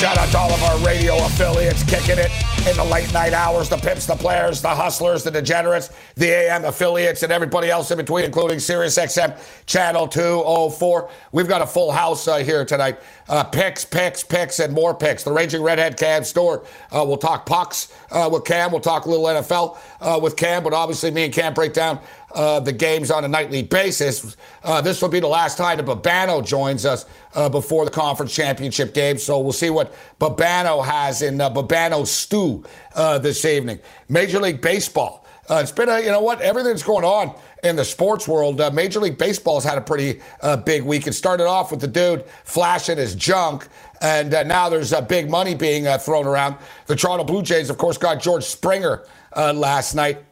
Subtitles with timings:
[0.00, 2.32] Shout out to all of our radio affiliates kicking it
[2.66, 6.64] in the late night hours the Pips, the Players, the Hustlers, the Degenerates, the AM
[6.66, 11.10] affiliates, and everybody else in between, including SiriusXM Channel 204.
[11.32, 12.98] We've got a full house uh, here tonight.
[13.28, 15.22] Uh, picks, picks, picks, and more picks.
[15.22, 16.66] The Raging Redhead Cam Stewart.
[16.92, 18.72] Uh, we'll talk pucks uh, with Cam.
[18.72, 21.98] We'll talk a little NFL uh, with Cam, but obviously me and Cam break down
[22.34, 24.36] uh, the games on a nightly basis.
[24.62, 28.34] Uh, this will be the last time that Babano joins us uh, before the conference
[28.34, 29.18] championship game.
[29.18, 32.49] So we'll see what Babano has in uh, Babano stew
[32.94, 33.78] uh, this evening.
[34.08, 35.26] Major League Baseball.
[35.48, 37.34] Uh, it's been a, you know what, everything's going on
[37.64, 38.60] in the sports world.
[38.60, 40.20] Uh, Major League Baseball's had a pretty
[40.64, 41.06] big week.
[41.06, 43.66] It started off with the dude flashing his junk.
[44.00, 46.56] And now there's big money being thrown around.
[46.86, 49.04] The Toronto Blue Jays, of course, got George Springer
[49.36, 50.24] last night.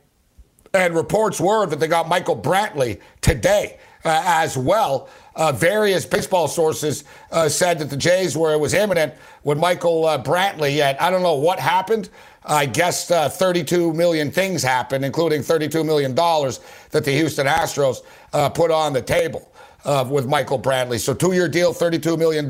[0.72, 5.08] And reports were that they got Michael Brantley today uh, as well.
[5.34, 10.04] Uh, various baseball sources uh, said that the Jays were it was imminent when Michael
[10.06, 10.76] uh, Brantley.
[10.76, 12.08] Yet I don't know what happened.
[12.44, 17.98] I guess uh, 32 million things happened, including 32 million dollars that the Houston Astros
[18.32, 19.47] uh, put on the table
[19.84, 20.98] uh, with Michael Brantley.
[20.98, 22.48] So two year deal, $32 million.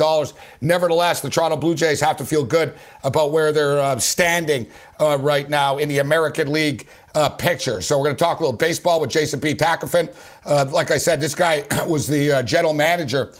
[0.60, 4.66] Nevertheless, the Toronto Blue Jays have to feel good about where they're uh, standing
[4.98, 6.88] uh, right now in the American League.
[7.14, 7.80] Uh, picture.
[7.80, 9.52] So we're going to talk a little baseball with Jason P.
[9.52, 10.14] Takafin.
[10.44, 13.32] Uh, like I said, this guy was the uh, general manager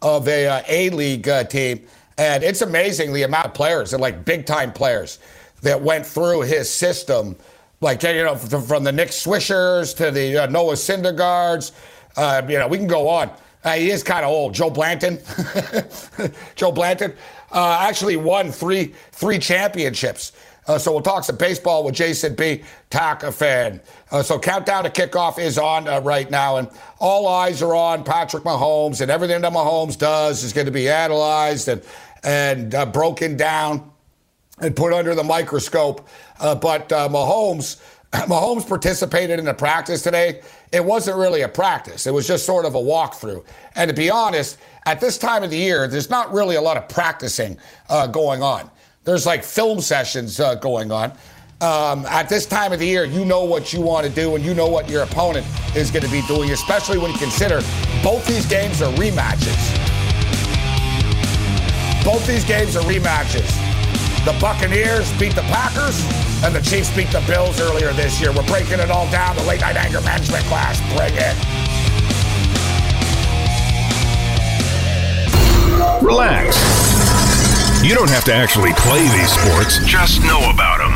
[0.00, 1.84] of a A League team,
[2.16, 5.18] and it's amazing the amount of players and like big time players
[5.60, 7.36] that went through his system.
[7.82, 11.72] Like you know, from the Nick Swishers to the Noah Syndergaards,
[12.16, 13.30] uh, you know, we can go on.
[13.64, 14.54] Uh, he is kind of old.
[14.54, 15.18] Joe Blanton.
[16.54, 17.12] Joe Blanton
[17.50, 20.32] uh, actually won three three championships.
[20.68, 22.62] Uh, so we'll talk some baseball with Jason B.
[22.90, 23.80] Takafan.
[24.10, 26.68] Uh, so countdown to kickoff is on uh, right now, and
[26.98, 30.88] all eyes are on Patrick Mahomes, and everything that Mahomes does is going to be
[30.88, 31.82] analyzed and
[32.24, 33.92] and uh, broken down
[34.58, 36.08] and put under the microscope.
[36.40, 37.80] Uh, but uh, Mahomes
[38.12, 40.40] Mahomes participated in the practice today.
[40.72, 42.06] It wasn't really a practice.
[42.06, 43.44] It was just sort of a walkthrough.
[43.74, 46.76] And to be honest, at this time of the year, there's not really a lot
[46.76, 47.58] of practicing
[47.88, 48.70] uh, going on.
[49.04, 51.12] There's like film sessions uh, going on.
[51.60, 54.44] Um, at this time of the year, you know what you want to do and
[54.44, 57.60] you know what your opponent is going to be doing, especially when you consider
[58.02, 59.56] both these games are rematches.
[62.04, 63.65] Both these games are rematches.
[64.26, 66.02] The Buccaneers beat the Packers
[66.42, 68.32] and the Chiefs beat the Bills earlier this year.
[68.32, 69.36] We're breaking it all down.
[69.36, 70.80] The late night anger management class.
[70.96, 71.36] Bring it.
[76.02, 76.56] Relax.
[77.84, 80.95] You don't have to actually play these sports, just know about them.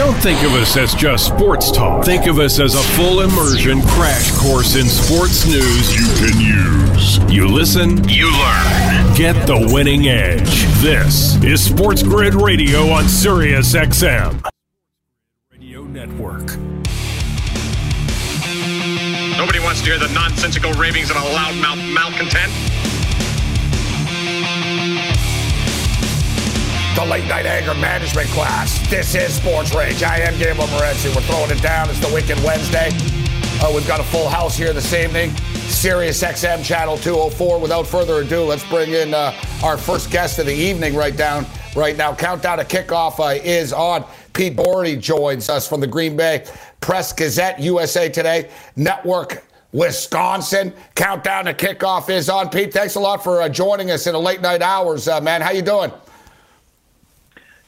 [0.00, 2.06] Don't think of us as just sports talk.
[2.06, 7.18] Think of us as a full immersion crash course in sports news you can use.
[7.30, 9.14] You listen, you learn.
[9.14, 10.64] Get the winning edge.
[10.80, 14.42] This is Sports Grid Radio on Sirius XM.
[15.52, 16.56] Radio Network.
[19.36, 22.50] Nobody wants to hear the nonsensical ravings of a loudmouth malcontent.
[26.96, 28.78] The late night anger management class.
[28.90, 30.02] This is Sports Rage.
[30.02, 31.14] I am Gabriel Morency.
[31.14, 31.88] We're throwing it down.
[31.88, 32.90] It's the Wicked Wednesday.
[33.62, 35.30] Uh, we've got a full house here this evening.
[35.68, 37.60] Sirius XM Channel 204.
[37.60, 39.32] Without further ado, let's bring in uh,
[39.62, 41.46] our first guest of the evening right down
[41.76, 42.12] right now.
[42.12, 44.04] Countdown to kickoff uh, is on.
[44.32, 46.44] Pete Dougherty joins us from the Green Bay
[46.80, 49.46] Press Gazette, USA Today Network.
[49.72, 50.74] Wisconsin.
[50.96, 52.50] Countdown to kickoff is on.
[52.50, 55.40] Pete, thanks a lot for uh, joining us in the late night hours, uh, man.
[55.40, 55.92] How you doing?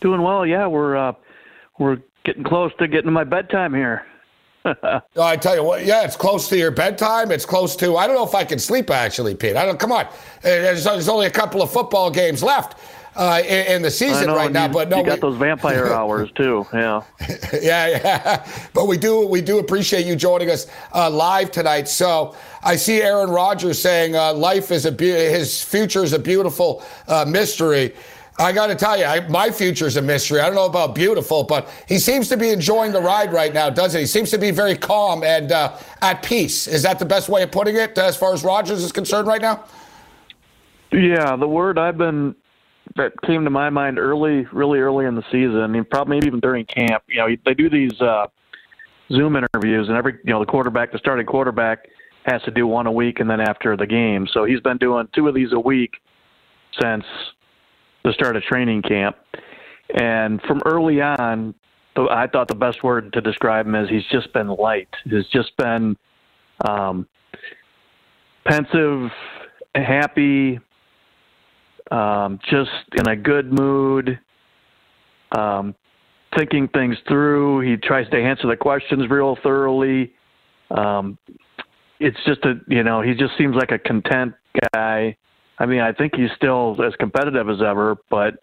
[0.02, 0.44] Doing well.
[0.44, 1.12] Yeah, we're uh,
[1.78, 4.04] we're getting close to getting to my bedtime here.
[4.64, 7.30] I tell you what, yeah, it's close to your bedtime.
[7.30, 7.96] It's close to.
[7.96, 9.56] I don't know if I can sleep actually, Pete.
[9.56, 9.78] I don't.
[9.78, 10.08] Come on,
[10.42, 12.78] there's, there's only a couple of football games left
[13.14, 14.66] uh, in, in, the season know, right now.
[14.66, 16.66] You, but no, you got we, those vampire hours too.
[16.72, 17.02] Yeah,
[17.52, 18.46] yeah, yeah.
[18.72, 21.88] But we do we do appreciate you joining us uh, live tonight.
[21.88, 26.18] So I see Aaron Rodgers saying uh, life is a be- his future is a
[26.18, 27.94] beautiful uh, mystery.
[28.38, 30.40] I got to tell you, I, my future's a mystery.
[30.40, 33.68] I don't know about beautiful, but he seems to be enjoying the ride right now,
[33.68, 34.02] doesn't he?
[34.02, 36.66] He seems to be very calm and uh, at peace.
[36.66, 39.42] Is that the best way of putting it as far as Rodgers is concerned right
[39.42, 39.64] now?
[40.92, 42.34] Yeah, the word I've been
[42.96, 45.84] that came to my mind early, really early in the season.
[45.90, 47.02] Probably maybe even during camp.
[47.08, 48.26] You know, they do these uh,
[49.10, 51.86] Zoom interviews, and every you know the quarterback, the starting quarterback,
[52.24, 54.26] has to do one a week, and then after the game.
[54.32, 55.94] So he's been doing two of these a week
[56.80, 57.04] since
[58.04, 59.16] the start a training camp.
[59.98, 61.54] And from early on,
[61.96, 64.88] I thought the best word to describe him is he's just been light.
[65.04, 65.96] He's just been
[66.66, 67.06] um,
[68.46, 69.10] pensive,
[69.74, 70.58] happy,
[71.90, 74.18] um, just in a good mood,
[75.36, 75.74] um,
[76.36, 77.60] thinking things through.
[77.60, 80.14] He tries to answer the questions real thoroughly.
[80.70, 81.18] Um,
[82.00, 84.34] it's just a, you know, he just seems like a content
[84.74, 85.16] guy.
[85.62, 88.34] I mean, I think he's still as competitive as ever, but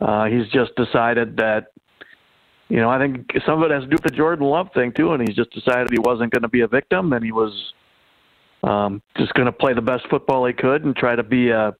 [0.00, 1.66] uh, he's just decided that,
[2.68, 4.92] you know, I think some of it has to do with the Jordan Love thing
[4.92, 7.52] too, and he's just decided he wasn't going to be a victim, and he was
[8.64, 11.72] um, just going to play the best football he could and try to be a,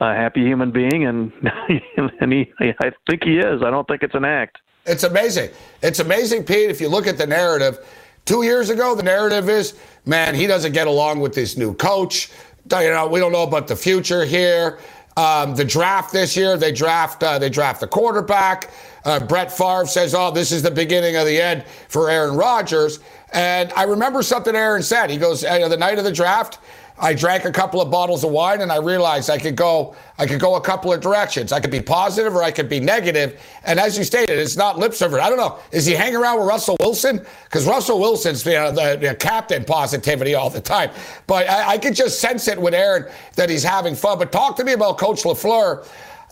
[0.00, 1.30] a happy human being, and
[2.20, 3.62] and he, I think he is.
[3.62, 4.56] I don't think it's an act.
[4.86, 5.50] It's amazing.
[5.82, 6.70] It's amazing, Pete.
[6.70, 7.78] If you look at the narrative,
[8.24, 9.74] two years ago, the narrative is,
[10.06, 12.30] man, he doesn't get along with this new coach
[12.72, 14.78] you know, we don't know about the future here.
[15.16, 18.70] Um, the draft this year, they draft uh, they draft the quarterback.
[19.04, 23.00] Uh, Brett Favre says, "Oh, this is the beginning of the end for Aaron Rodgers."
[23.32, 25.08] And I remember something Aaron said.
[25.08, 26.58] He goes, "The night of the draft,
[26.98, 30.26] I drank a couple of bottles of wine and I realized I could go I
[30.26, 31.52] could go a couple of directions.
[31.52, 33.40] I could be positive or I could be negative.
[33.64, 35.20] And as you stated, it's not lip service.
[35.20, 35.58] I don't know.
[35.72, 37.24] Is he hanging around with Russell Wilson?
[37.44, 40.90] Because Russell Wilson's you uh, know, the, the, captain positivity all the time.
[41.26, 44.18] But I, I could just sense it with Aaron that he's having fun.
[44.18, 45.86] But talk to me about Coach LaFleur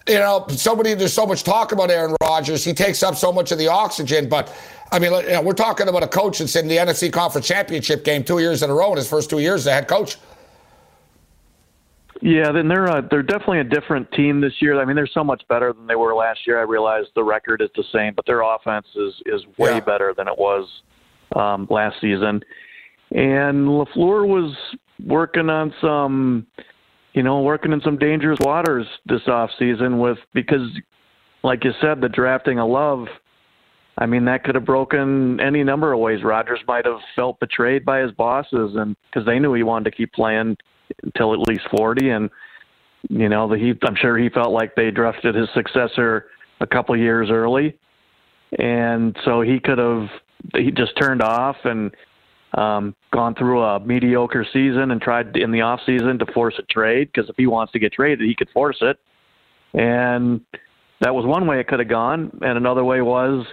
[0.07, 2.63] you know, somebody, there's so much talk about Aaron Rodgers.
[2.63, 4.29] He takes up so much of the oxygen.
[4.29, 4.55] But,
[4.93, 8.05] I mean, you know, we're talking about a coach that's in the NFC Conference Championship
[8.05, 10.19] game two years in a row in his first two years as head coach.
[12.23, 14.81] Yeah, then they're uh, they're definitely a different team this year.
[14.81, 16.59] I mean, they're so much better than they were last year.
[16.59, 19.81] I realize the record is the same, but their offense is is way yeah.
[19.81, 20.69] better than it was
[21.35, 22.41] um, last season.
[23.11, 24.57] And LaFleur was
[25.05, 26.47] working on some,
[27.13, 30.69] you know, working in some dangerous waters this off season with because,
[31.43, 33.07] like you said, the drafting of Love.
[33.97, 36.25] I mean, that could have broken any number of ways.
[36.25, 39.97] Rodgers might have felt betrayed by his bosses, and because they knew he wanted to
[39.97, 40.57] keep playing
[41.03, 42.11] until at least 40.
[42.11, 42.31] And,
[43.09, 46.27] you know, the, he, I'm sure he felt like they drafted his successor
[46.61, 47.79] a couple years early.
[48.59, 50.09] And so he could have,
[50.55, 51.91] he just turned off and
[52.57, 56.63] um, gone through a mediocre season and tried in the off season to force a
[56.73, 58.99] trade because if he wants to get traded, he could force it.
[59.75, 60.41] And
[61.01, 62.39] that was one way it could have gone.
[62.43, 63.45] And another way was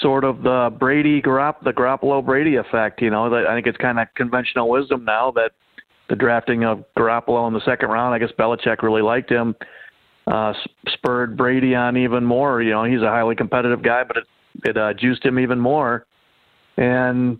[0.00, 3.00] sort of the Brady Garop the Garoppolo Brady effect.
[3.00, 5.52] You know, I think it's kind of conventional wisdom now that
[6.08, 8.14] the drafting of Garoppolo in the second round.
[8.14, 9.54] I guess Belichick really liked him.
[10.26, 10.52] Uh,
[10.88, 12.62] spurred Brady on even more.
[12.62, 14.24] You know, he's a highly competitive guy, but it
[14.64, 16.06] it uh, juiced him even more.
[16.76, 17.38] And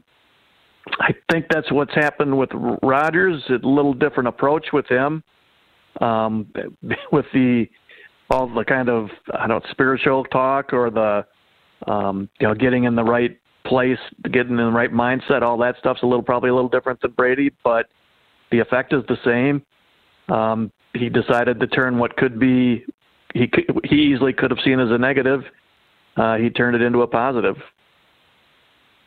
[1.00, 2.50] I think that's what's happened with
[2.82, 3.42] Rodgers.
[3.48, 5.22] A little different approach with him,
[6.00, 6.52] um,
[7.12, 7.66] with the
[8.30, 11.24] all the kind of I don't know, spiritual talk or the
[11.90, 15.42] um, you know getting in the right place, getting in the right mindset.
[15.42, 17.86] All that stuff's a little probably a little different than Brady, but
[18.54, 19.62] the effect is the same.
[20.34, 22.84] Um, he decided to turn what could be
[23.34, 25.44] he could, he easily could have seen as a negative.
[26.16, 27.56] Uh, he turned it into a positive.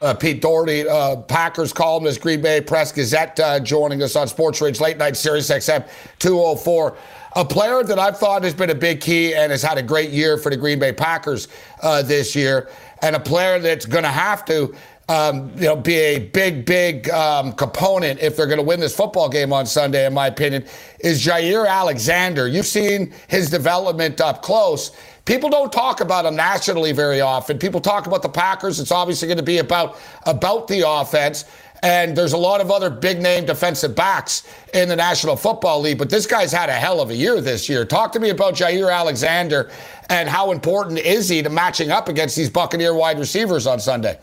[0.02, 4.62] Uh, Pete Dougherty, uh, Packers columnist, Green Bay Press Gazette, uh, joining us on Sports
[4.62, 5.88] Rage Late Night Sirius XM
[6.20, 6.98] 204.
[7.38, 10.12] A player that I've thought has been a big key and has had a great
[10.12, 11.48] year for the Green Bay Packers
[11.82, 12.70] uh, this year,
[13.02, 14.76] and a player that's going to have to
[15.10, 18.96] um, you know, be a big, big um, component if they're going to win this
[18.96, 20.66] football game on Sunday, in my opinion,
[21.00, 22.48] is Jaire Alexander.
[22.48, 24.92] You've seen his development up close.
[25.24, 27.58] People don't talk about him nationally very often.
[27.58, 28.80] People talk about the Packers.
[28.80, 31.46] It's obviously going to be about about the offense.
[31.84, 36.00] And there's a lot of other big name defensive backs in the National Football League,
[36.00, 37.86] but this guy's had a hell of a year this year.
[37.86, 39.70] Talk to me about Jaire Alexander
[40.10, 44.18] and how important is he to matching up against these Buccaneer wide receivers on Sunday?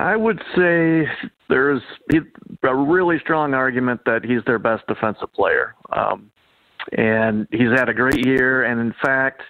[0.00, 1.06] I would say
[1.50, 1.82] there's
[2.62, 5.74] a really strong argument that he's their best defensive player.
[5.92, 6.30] Um,
[6.96, 8.64] and he's had a great year.
[8.64, 9.42] And in fact,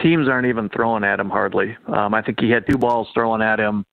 [0.00, 1.76] teams aren't even throwing at him hardly.
[1.94, 3.84] Um, I think he had two balls thrown at him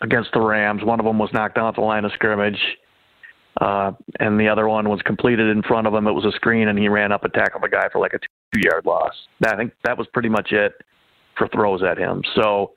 [0.00, 0.82] against the Rams.
[0.82, 2.58] One of them was knocked off the line of scrimmage,
[3.60, 6.06] uh, and the other one was completed in front of him.
[6.06, 8.18] It was a screen, and he ran up and tackled the guy for like a
[8.54, 9.12] two-yard loss.
[9.44, 10.72] I think that was pretty much it
[11.36, 12.22] for throws at him.
[12.34, 12.72] So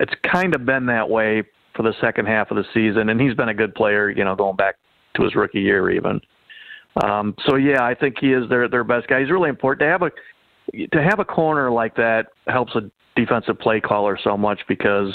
[0.00, 1.42] it's kind of been that way
[1.74, 4.34] for the second half of the season, and he's been a good player, you know,
[4.34, 4.76] going back
[5.14, 6.20] to his rookie year even.
[7.02, 9.20] Um, so yeah, I think he is their their best guy.
[9.20, 10.10] He's really important to have a
[10.92, 15.12] to have a corner like that helps a defensive play caller so much because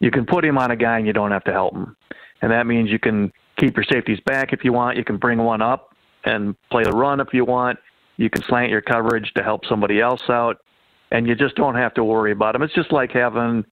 [0.00, 1.96] you can put him on a guy and you don't have to help him.
[2.42, 4.96] And that means you can keep your safeties back if you want.
[4.96, 7.78] You can bring one up and play the run if you want.
[8.16, 10.58] You can slant your coverage to help somebody else out.
[11.10, 12.62] And you just don't have to worry about him.
[12.62, 13.64] It's just like having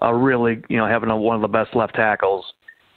[0.00, 2.44] a really, you know, having a, one of the best left tackles,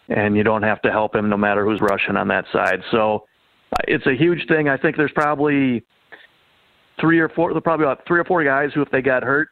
[0.07, 2.81] and you don't have to help him no matter who's rushing on that side.
[2.91, 3.25] So
[3.74, 4.69] uh, it's a huge thing.
[4.69, 5.83] I think there's probably
[7.00, 9.50] three or four, probably about three or four guys who, if they got hurt,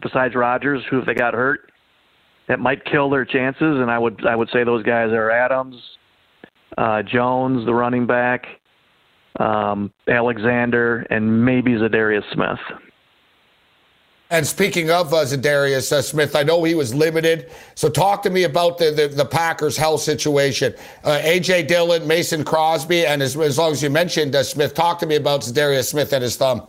[0.00, 1.72] besides Rodgers, who if they got hurt,
[2.48, 3.78] that might kill their chances.
[3.80, 5.76] And I would I would say those guys are Adams,
[6.78, 8.44] uh, Jones, the running back,
[9.40, 12.58] um, Alexander, and maybe Za'Darius Smith.
[14.32, 17.50] And speaking of uh, Za'Darius uh, Smith, I know he was limited.
[17.74, 20.74] So talk to me about the, the, the Packers' health situation.
[21.04, 21.64] Uh, A.J.
[21.64, 25.16] Dillon, Mason Crosby, and as, as long as you mentioned uh, Smith, talk to me
[25.16, 26.66] about Za'Darius Smith and his thumb.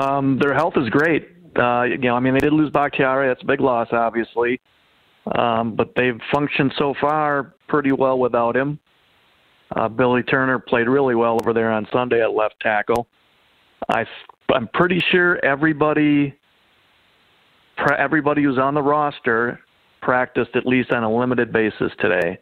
[0.00, 1.28] Um, their health is great.
[1.54, 3.28] Uh, you know, I mean, they did lose Bakhtiari.
[3.28, 4.58] That's a big loss, obviously.
[5.36, 8.78] Um, but they've functioned so far pretty well without him.
[9.76, 13.06] Uh, Billy Turner played really well over there on Sunday at left tackle.
[13.90, 14.06] I,
[14.54, 16.34] I'm pretty sure everybody,
[17.98, 19.60] everybody who's on the roster
[20.02, 22.38] practiced at least on a limited basis today.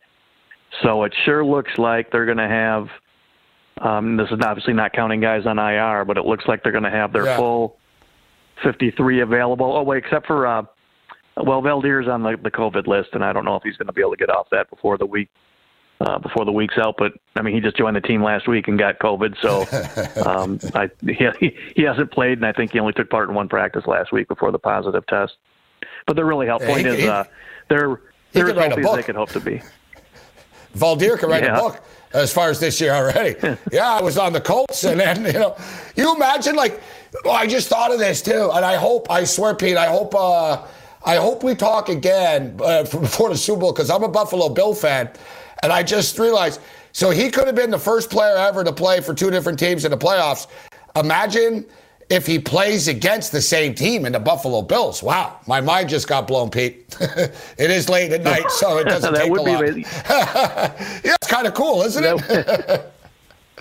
[0.82, 2.88] So it sure looks like they're going to have.
[3.80, 6.84] Um, this is obviously not counting guys on IR, but it looks like they're going
[6.84, 7.36] to have their yeah.
[7.36, 7.76] full
[8.64, 9.72] 53 available.
[9.76, 10.62] Oh, wait, except for, uh,
[11.36, 13.92] well, Veldheer's on the, the COVID list, and I don't know if he's going to
[13.92, 15.28] be able to get off that before the week.
[16.00, 18.68] Uh, before the week's out, but I mean, he just joined the team last week
[18.68, 19.62] and got COVID, so
[20.30, 23.48] um, I, he, he hasn't played, and I think he only took part in one
[23.48, 25.38] practice last week before the positive test.
[26.06, 26.72] But they're really helpful.
[26.72, 27.24] Point is, uh,
[27.68, 28.00] they're
[28.30, 29.60] they're as healthy as they could hope to be.
[30.76, 31.58] Veldheer can write yeah.
[31.58, 33.34] a book as far as this year already.
[33.72, 35.56] yeah, I was on the Colts, and then you know,
[35.96, 36.80] you imagine like
[37.24, 40.14] Oh, I just thought of this too, and I hope, I swear, Pete, I hope,
[40.14, 40.62] uh,
[41.04, 44.74] I hope we talk again uh, before the Super Bowl because I'm a Buffalo Bill
[44.74, 45.10] fan,
[45.62, 46.60] and I just realized.
[46.92, 49.84] So he could have been the first player ever to play for two different teams
[49.84, 50.46] in the playoffs.
[50.96, 51.66] Imagine
[52.10, 55.02] if he plays against the same team in the Buffalo Bills.
[55.02, 56.96] Wow, my mind just got blown, Pete.
[57.00, 59.62] it is late at night, so it doesn't that take would a be lot.
[59.64, 59.82] Amazing.
[60.08, 62.14] yeah, it's kind of cool, isn't it?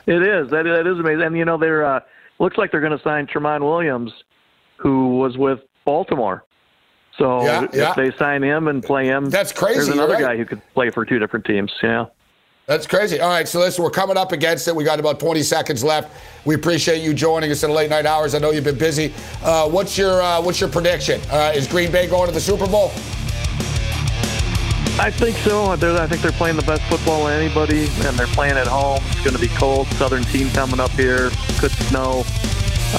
[0.05, 0.49] it is.
[0.49, 1.23] That, that is amazing.
[1.23, 1.85] And you know, they're.
[1.85, 1.99] Uh,
[2.39, 4.11] looks like they're going to sign Tramon Williams,
[4.77, 6.43] who was with Baltimore.
[7.17, 7.93] So yeah, if yeah.
[7.95, 9.75] they sign him and play him, that's crazy.
[9.75, 10.21] There's another right.
[10.21, 11.74] guy who could play for two different teams.
[11.81, 12.07] Yeah.
[12.67, 13.21] That's crazy.
[13.21, 14.75] All right, so listen, we're coming up against it.
[14.75, 16.13] We got about 20 seconds left.
[16.43, 18.36] We appreciate you joining us in the late night hours.
[18.36, 19.13] I know you've been busy.
[19.41, 21.21] Uh, what's your uh, What's your prediction?
[21.31, 22.91] Uh, is Green Bay going to the Super Bowl?
[25.00, 25.77] I think so.
[25.77, 29.00] They're, I think they're playing the best football of anybody, and they're playing at home.
[29.12, 29.88] It's going to be cold.
[29.93, 31.29] Southern team coming up here.
[31.59, 32.25] Could snow.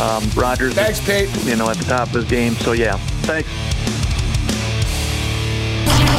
[0.01, 1.29] Um, Rodgers, thanks, Pete.
[1.45, 2.55] You know, at the top of his game.
[2.55, 3.49] So yeah, thanks.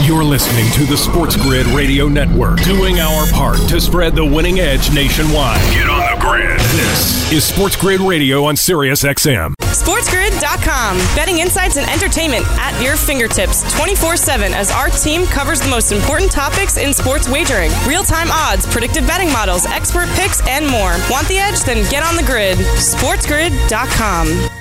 [0.04, 4.60] You're listening to the Sports Grid Radio Network, doing our part to spread the winning
[4.60, 5.62] edge nationwide.
[5.74, 6.60] Get on the grid.
[6.60, 9.54] This is Sports Grid Radio on Sirius XM.
[9.60, 10.98] SportsGrid.com.
[11.16, 15.92] Betting insights and entertainment at your fingertips 24 7 as our team covers the most
[15.92, 20.96] important topics in sports wagering real time odds, predictive betting models, expert picks, and more.
[21.12, 21.60] Want the edge?
[21.62, 22.58] Then get on the grid.
[22.58, 24.59] SportsGrid.com.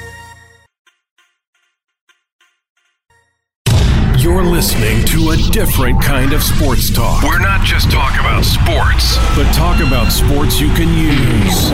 [4.28, 7.22] You're listening to a different kind of sports talk.
[7.22, 11.70] We're not just talking about sports, but talk about sports you can use.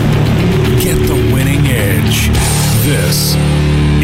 [0.80, 2.28] Get the winning edge.
[2.86, 3.34] This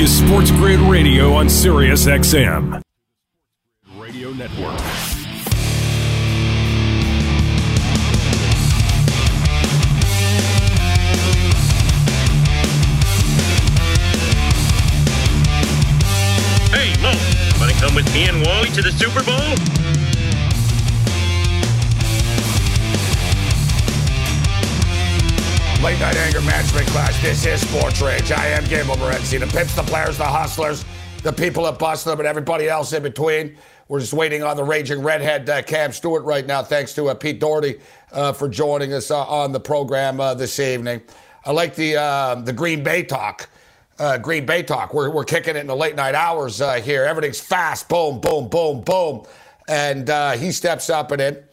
[0.00, 2.82] is Sports Grid Radio on Sirius XM.
[3.96, 4.80] Radio Network.
[16.72, 19.36] Hey, Mo, want to come with me and Wally to the Super Bowl?
[25.84, 27.20] Late night anger management class.
[27.20, 28.32] This is Sports Rage.
[28.32, 29.38] I am Gabriel Morency.
[29.38, 30.86] The pimps, the players, the hustlers,
[31.22, 33.56] the people that bust them, and everybody else in between.
[33.88, 36.62] We're just waiting on the raging redhead uh, Cam Stewart right now.
[36.62, 37.80] Thanks to uh, Pete Dougherty
[38.12, 41.02] uh, for joining us uh, on the program uh, this evening.
[41.44, 43.50] I like the uh, the Green Bay talk.
[44.22, 44.94] Green Bay talk.
[44.94, 47.04] We're, we're kicking it in the late night hours here.
[47.04, 47.88] Everything's fast.
[47.88, 49.24] Boom, boom, boom, boom.
[49.68, 51.44] And he steps up and in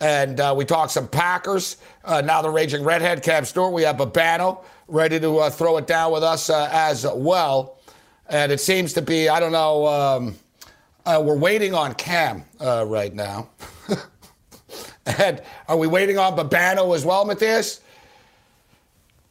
[0.00, 1.78] and uh, we talk some Packers.
[2.04, 3.72] Uh, now the raging redhead, Cam Stewart.
[3.72, 7.78] We have Babano ready to uh, throw it down with us uh, as well.
[8.28, 10.36] And it seems to be, I don't know, um,
[11.06, 13.48] uh, we're waiting on Cam uh, right now.
[15.06, 17.80] and are we waiting on Babano as well, Matthias?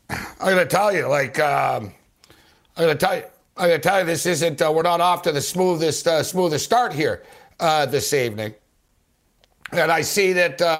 [0.10, 1.94] I'm going to tell you, like, um,
[2.76, 3.24] I'm going to tell you,
[3.56, 4.60] going to tell you, this isn't.
[4.60, 7.24] we're not off to the smoothest, smoothest start here
[7.60, 8.54] this evening.
[9.72, 10.80] And I see that uh,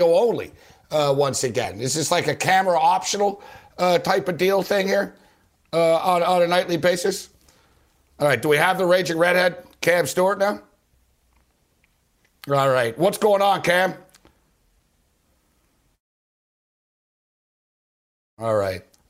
[0.00, 0.52] only
[0.90, 1.80] uh, once again.
[1.80, 3.42] Is this like a camera optional
[3.78, 5.14] uh, type of deal thing here
[5.72, 7.30] uh, on, on a nightly basis?
[8.18, 10.60] All right, do we have the Raging Redhead, Cam Stewart now?
[12.50, 13.94] All right, what's going on, Cam?
[18.38, 18.82] All right.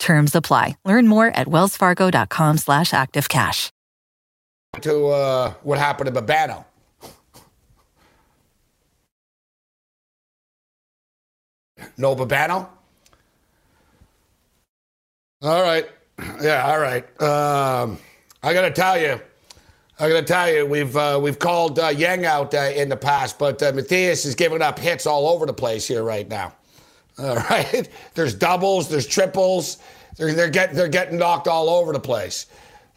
[0.00, 0.76] Terms apply.
[0.84, 3.70] Learn more at wellsfargo.com slash activecash.
[4.80, 6.64] To uh, what happened to Babano.
[11.96, 12.68] No Babano?
[15.42, 15.88] All right.
[16.42, 17.04] Yeah, all right.
[17.20, 17.98] Um,
[18.42, 19.20] I got to tell you,
[19.98, 22.96] I got to tell you, we've uh, we've called uh, Yang out uh, in the
[22.96, 26.52] past, but uh, Matthias is giving up hits all over the place here right now.
[27.20, 29.78] All right, there's doubles, there's triples,
[30.16, 32.46] they're they're getting they're getting knocked all over the place.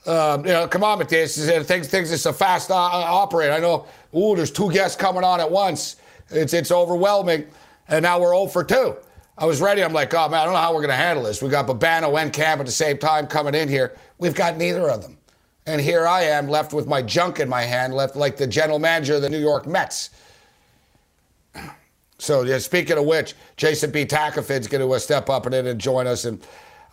[0.06, 1.36] Um, you know, come on, Matthias.
[1.66, 3.54] Things things it's a fast uh, operator.
[3.54, 3.86] I know.
[4.16, 5.96] Ooh, there's two guests coming on at once.
[6.30, 7.48] It's it's overwhelming
[7.88, 8.96] and now we're 0 for 2.
[9.38, 9.84] I was ready.
[9.84, 11.42] I'm like, oh man, I don't know how we're going to handle this.
[11.42, 13.96] We got Babano and Cam at the same time coming in here.
[14.20, 15.18] We've got neither of them.
[15.66, 18.80] And here I am left with my junk in my hand, left like the general
[18.80, 20.12] manager of the New York Mets.
[22.24, 24.06] So, yeah, speaking of which, Jason B.
[24.06, 26.26] Takafid's going to uh, step up and in and join us.
[26.26, 26.46] And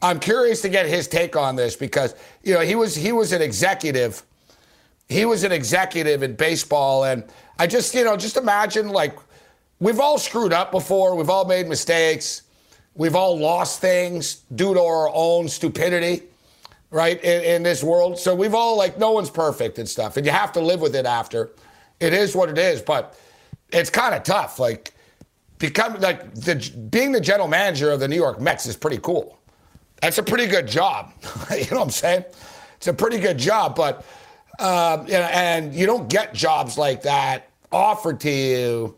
[0.02, 3.32] I'm curious to get his take on this because, you know, he was he was
[3.32, 4.22] an executive.
[5.08, 7.04] He was an executive in baseball.
[7.04, 7.24] And
[7.58, 9.18] I just, you know, just imagine like–
[9.80, 11.16] we've all screwed up before.
[11.16, 12.42] We've all made mistakes.
[12.94, 16.24] We've all lost things due to our own stupidity,
[16.90, 18.18] right, in, in, this world.
[18.18, 20.16] So we've all, like, no one's perfect and stuff.
[20.16, 21.50] And you have to live with it after.
[21.98, 22.82] It is what it is.
[22.82, 23.18] But
[23.72, 24.58] it's kind of tough.
[24.58, 24.92] Like,
[25.61, 26.57] become, like, the,
[26.90, 29.38] being the general manager of the New York Mets is pretty cool.
[30.03, 31.12] That's a pretty good job.
[31.53, 32.25] you know what I'm saying?
[32.79, 33.77] It's a pretty good job.
[33.77, 34.05] But,
[34.59, 38.96] um, and you don't get jobs like that offered to you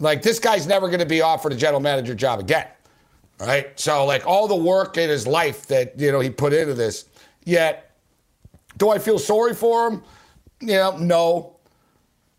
[0.00, 2.66] like this guy's never going to be offered a general manager job again.
[3.38, 3.78] Right?
[3.78, 7.06] So like all the work in his life that, you know, he put into this.
[7.44, 7.94] Yet
[8.78, 10.02] do I feel sorry for him?
[10.60, 11.56] You know, no.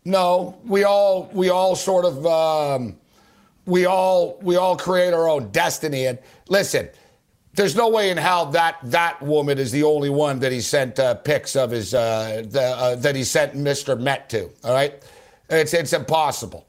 [0.04, 0.58] No.
[0.64, 2.98] We all we all sort of um,
[3.66, 6.88] we all we all create our own destiny and listen,
[7.54, 10.98] there's no way in hell that that woman is the only one that he sent
[10.98, 13.98] uh, pics of his uh, the, uh, that he sent Mr.
[13.98, 14.50] Met to.
[14.64, 15.02] All right,
[15.50, 16.66] it's it's impossible.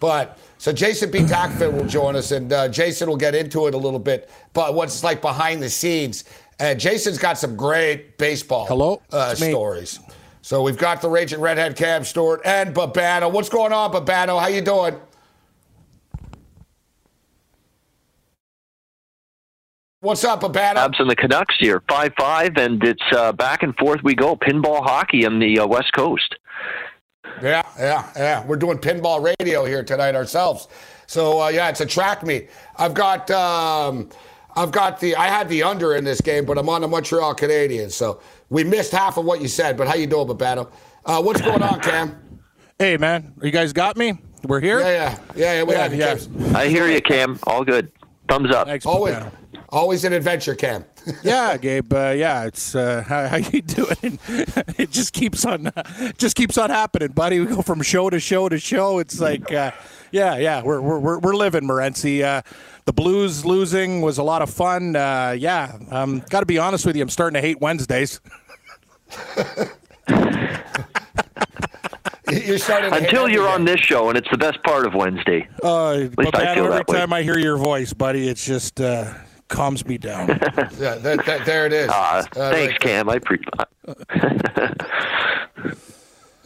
[0.00, 1.20] But so Jason B.
[1.20, 4.28] Takafit will join us, and uh, Jason will get into it a little bit.
[4.52, 6.24] But what's like behind the scenes,
[6.58, 9.00] and Jason's got some great baseball Hello?
[9.12, 10.00] Uh, stories.
[10.42, 13.32] So we've got the raging redhead Cam Stewart and Babano.
[13.32, 14.38] What's going on, Babano?
[14.38, 14.94] How you doing?
[20.04, 20.76] What's up, Babano?
[20.76, 24.36] Abs and the Canucks here, five five, and it's uh, back and forth we go.
[24.36, 26.34] Pinball hockey on the uh, West Coast.
[27.40, 28.44] Yeah, yeah, yeah.
[28.44, 30.68] We're doing pinball radio here tonight ourselves.
[31.06, 32.50] So uh, yeah, it's a track meet.
[32.76, 34.10] I've got um,
[34.54, 37.34] I've got the I had the under in this game, but I'm on the Montreal
[37.34, 37.92] Canadiens.
[37.92, 39.78] So we missed half of what you said.
[39.78, 40.70] But how you doing, Babano?
[41.06, 42.40] Uh, what's going on, Cam?
[42.78, 44.18] Hey, man, you guys got me?
[44.42, 44.80] We're here.
[44.80, 45.52] Yeah, yeah, yeah.
[45.54, 46.16] yeah we Yeah, have you, yeah.
[46.16, 46.56] Cam.
[46.56, 47.38] I hear you, Cam.
[47.46, 47.90] All good.
[48.28, 48.66] Thumbs up.
[48.66, 49.32] Thanks, Always, Pagano.
[49.68, 50.84] Always an adventure, Cam.
[51.22, 51.92] Yeah, Gabe.
[51.92, 54.18] Uh, yeah, it's uh, how, how you doing?
[54.28, 57.40] it It just keeps on, uh, just keeps on happening, buddy.
[57.40, 58.98] We go from show to show to show.
[58.98, 59.72] It's like, uh,
[60.12, 62.22] yeah, yeah, we're we're we're, we're living, Morency.
[62.22, 62.40] Uh,
[62.86, 64.96] the Blues losing was a lot of fun.
[64.96, 68.20] Uh, yeah, um, got to be honest with you, I'm starting to hate Wednesdays.
[72.30, 75.46] You're starting to Until you're on this show, and it's the best part of Wednesday.
[75.62, 76.98] Uh, least but I feel every that way.
[76.98, 79.12] time I hear your voice, buddy, it's just uh,
[79.48, 80.28] calms me down.
[80.78, 81.88] Yeah, that, that, there it is.
[81.88, 83.08] Uh, Uh, thanks, right Cam.
[83.08, 83.38] I pre-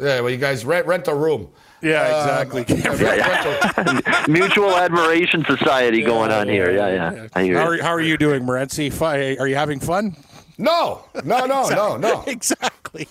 [0.01, 1.49] Yeah, well, you guys rent rent a room.
[1.83, 2.07] yeah,
[2.45, 2.63] exactly.
[2.85, 6.71] Rent- rent a- Mutual Admiration Society going on here.
[6.73, 7.27] Yeah, yeah.
[7.35, 8.93] I How are, how are you doing, Morency?
[9.41, 10.17] Are you having fun?
[10.57, 13.09] No, no, no, no, no, Exactly.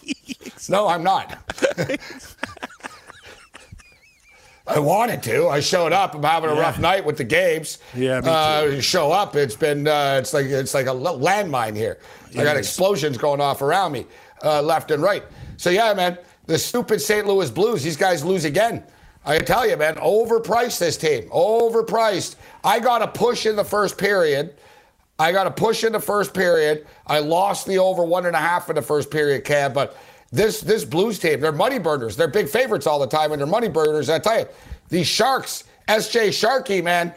[0.69, 0.88] no.
[0.88, 1.38] I'm not.
[4.67, 5.47] I wanted to.
[5.47, 6.13] I showed up.
[6.13, 7.80] I'm having a rough night with the games.
[7.95, 8.82] Yeah, me uh, too.
[8.82, 9.36] show up.
[9.36, 9.88] It's been.
[9.88, 11.99] Uh, it's like it's like a landmine here.
[12.38, 12.67] I got is.
[12.67, 14.06] explosions going off around me,
[14.43, 15.23] uh, left and right.
[15.56, 16.17] So yeah, man.
[16.47, 17.27] The stupid St.
[17.27, 17.84] Louis Blues.
[17.84, 18.84] These guys lose again.
[19.25, 19.95] I tell you, man.
[19.95, 21.30] Overpriced this team.
[21.30, 22.36] Overpriced.
[22.63, 24.56] I got a push in the first period.
[25.19, 26.88] I got a push in the first period.
[27.06, 29.73] I lost the over one and a half in the first period, Cam.
[29.73, 29.97] But
[30.32, 32.16] this this Blues team, they're money burners.
[32.16, 34.10] They're big favorites all the time, and they're money burners.
[34.10, 34.46] I tell you,
[34.90, 37.13] these Sharks, SJ Sharky, man,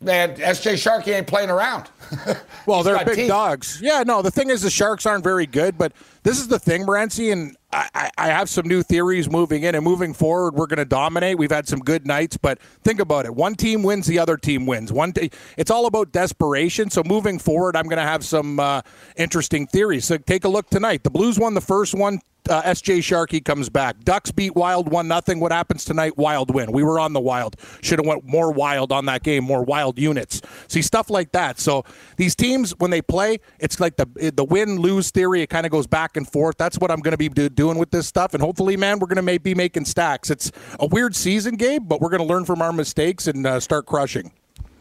[0.00, 1.88] man, SJ Sharky ain't playing around.
[2.66, 3.28] Well, they're big teeth.
[3.28, 3.78] dogs.
[3.82, 6.86] Yeah, no, the thing is, the Sharks aren't very good, but this is the thing,
[6.86, 7.54] Morency, and
[7.94, 10.54] I, I- have some new theories moving in and moving forward.
[10.54, 11.38] We're going to dominate.
[11.38, 13.34] We've had some good nights, but think about it.
[13.34, 14.92] One team wins, the other team wins.
[14.92, 16.90] One t- It's all about desperation.
[16.90, 18.82] So moving forward, I'm going to have some uh,
[19.16, 20.04] interesting theories.
[20.04, 21.04] So take a look tonight.
[21.04, 22.20] The Blues won the first one.
[22.46, 24.00] Uh, SJ Sharkey comes back.
[24.04, 25.40] Ducks beat Wild one nothing.
[25.40, 26.18] What happens tonight?
[26.18, 26.72] Wild win.
[26.72, 27.56] We were on the Wild.
[27.80, 29.44] Should have went more Wild on that game.
[29.44, 30.42] More Wild units.
[30.68, 31.58] See stuff like that.
[31.58, 31.86] So
[32.18, 35.40] these teams when they play, it's like the the win lose theory.
[35.40, 36.56] It kind of goes back and forth.
[36.58, 38.34] That's what I'm going to be do, doing with this stuff.
[38.34, 40.30] And hopefully, man, we're going to be making stacks.
[40.30, 43.58] It's a weird season, Gabe, but we're going to learn from our mistakes and uh,
[43.58, 44.32] start crushing.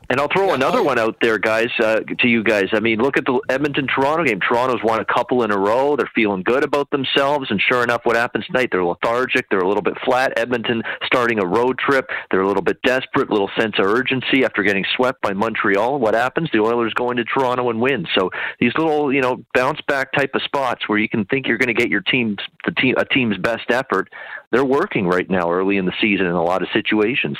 [0.10, 2.66] And I'll throw another one out there, guys, uh, to you guys.
[2.74, 4.40] I mean, look at the Edmonton Toronto game.
[4.42, 5.96] Toronto's won a couple in a row.
[5.96, 7.50] They're feeling good about themselves.
[7.50, 8.70] And sure enough, what happens tonight?
[8.72, 9.50] They're lethargic.
[9.50, 10.34] They're a little bit flat.
[10.38, 12.10] Edmonton starting a road trip.
[12.30, 16.00] They're a little bit desperate, little sense of urgency after getting swept by Montreal.
[16.00, 16.50] What happens?
[16.52, 18.06] The Oilers go into Toronto and win.
[18.14, 21.58] So these little, you know, bounce back type of spots where you can think you're
[21.58, 24.10] going to get your team's the team a team's best effort.
[24.52, 27.38] They're working right now early in the season in a lot of situations.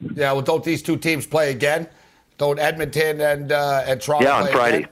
[0.00, 1.88] Yeah, well, don't these two teams play again?
[2.36, 4.76] Don't Edmonton and uh, and Toronto Yeah, on play Friday.
[4.78, 4.90] again?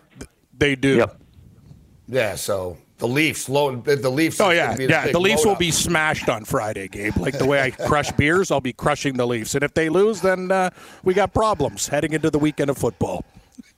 [0.58, 0.96] They do.
[0.96, 1.20] Yep.
[2.08, 4.40] Yeah, so the Leafs, load the Leafs.
[4.40, 5.10] Oh yeah, gonna yeah.
[5.12, 5.58] The Leafs will load-up.
[5.60, 7.16] be smashed on Friday, Gabe.
[7.18, 9.54] Like the way I crush beers, I'll be crushing the Leafs.
[9.54, 10.70] And if they lose, then uh,
[11.04, 13.24] we got problems heading into the weekend of football.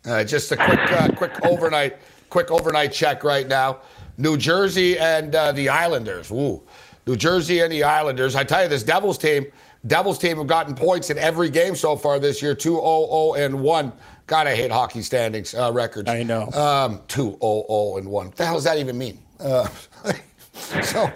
[0.06, 1.98] Uh, just a quick, uh, quick overnight,
[2.30, 3.80] quick overnight check right now.
[4.16, 6.30] New Jersey and uh, the Islanders.
[6.30, 6.62] Ooh,
[7.06, 8.34] New Jersey and the Islanders.
[8.36, 9.46] I tell you, this Devils team,
[9.86, 12.54] Devils team have gotten points in every game so far this year.
[12.54, 13.92] 2-0-0 and one.
[14.26, 16.10] God, I hate hockey standings uh, records.
[16.10, 16.42] I know.
[16.52, 18.26] Um, 2-0-0 and one.
[18.26, 19.22] What the hell does that even mean?
[19.40, 19.68] Uh,
[20.82, 21.10] so,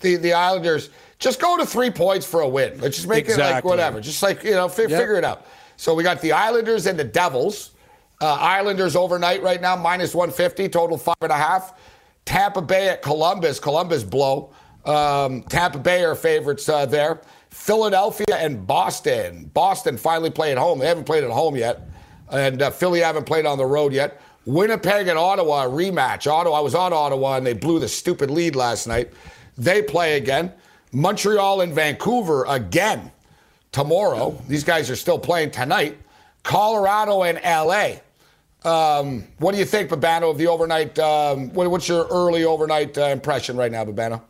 [0.00, 2.78] the the Islanders just go to three points for a win.
[2.80, 4.00] Let's just make it like whatever.
[4.00, 4.90] Just like you know, fi- Yep.
[4.90, 5.46] figure it out.
[5.76, 7.70] So we got the Islanders and the Devils.
[8.20, 11.74] Uh, Islanders overnight right now, minus 150, total five and a half.
[12.24, 13.58] Tampa Bay at Columbus.
[13.58, 14.52] Columbus blow.
[14.84, 17.20] Um, Tampa Bay are favorites uh, there.
[17.52, 19.50] Philadelphia and Boston.
[19.52, 20.78] Boston finally play at home.
[20.78, 21.86] They haven't played at home yet.
[22.30, 24.20] And uh, Philly haven't played on the road yet.
[24.46, 26.26] Winnipeg and Ottawa, rematch.
[26.26, 29.10] Ottawa, I was on Ottawa and they blew the stupid lead last night.
[29.58, 30.52] They play again.
[30.92, 33.12] Montreal and Vancouver again
[33.70, 34.36] tomorrow.
[34.48, 35.98] These guys are still playing tonight.
[36.42, 38.00] Colorado and LA.
[38.64, 40.98] Um, what do you think, Babano, of the overnight?
[40.98, 44.22] Um, what, what's your early overnight uh, impression right now, Babano?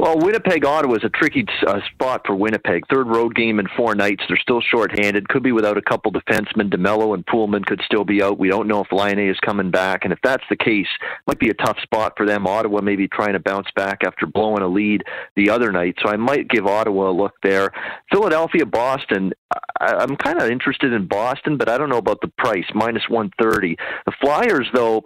[0.00, 2.84] Well, Winnipeg, Ottawa is a tricky uh, spot for Winnipeg.
[2.88, 4.22] Third road game in four nights.
[4.26, 5.28] They're still shorthanded.
[5.28, 6.74] Could be without a couple defensemen.
[6.74, 8.38] DeMelo and Poolman could still be out.
[8.38, 10.04] We don't know if Laine is coming back.
[10.04, 10.86] And if that's the case,
[11.26, 12.46] might be a tough spot for them.
[12.46, 15.02] Ottawa maybe trying to bounce back after blowing a lead
[15.36, 15.96] the other night.
[16.02, 17.70] So I might give Ottawa a look there.
[18.10, 19.34] Philadelphia, Boston.
[19.82, 22.64] I, I'm kind of interested in Boston, but I don't know about the price.
[22.74, 23.76] Minus 130.
[24.06, 25.04] The Flyers, though,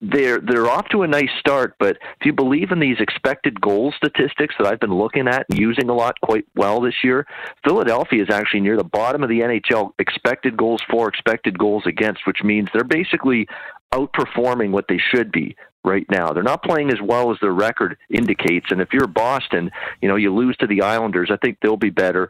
[0.00, 3.92] they're they're off to a nice start, but if you believe in these expected goal
[3.92, 7.26] statistics that I've been looking at and using a lot quite well this year,
[7.64, 12.26] Philadelphia is actually near the bottom of the NHL expected goals for, expected goals against,
[12.26, 13.46] which means they're basically
[13.92, 15.56] outperforming what they should be.
[15.84, 16.32] right now.
[16.32, 18.66] They're not playing as well as their record indicates.
[18.70, 19.70] And if you're Boston,
[20.02, 22.28] you know, you lose to the Islanders, I think they'll be better.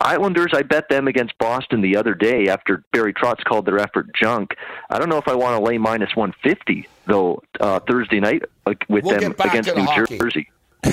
[0.00, 4.14] Islanders, I bet them against Boston the other day after Barry Trotz called their effort
[4.14, 4.54] junk.
[4.90, 8.78] I don't know if I want to lay minus 150, though, uh, Thursday night with
[8.88, 10.18] we'll them against New hockey.
[10.18, 10.50] Jersey.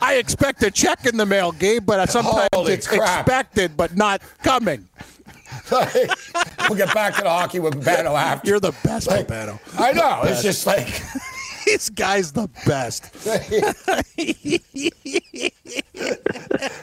[0.00, 3.26] I expect a check in the mail, Gabe, but sometimes Holy it's crap.
[3.26, 4.88] expected but not coming.
[5.70, 8.48] we'll get back to the hockey with Bano after.
[8.48, 9.60] You're the best, Like, Bano.
[9.78, 10.22] I know.
[10.24, 10.88] It's just like
[11.64, 13.12] This guy's the best.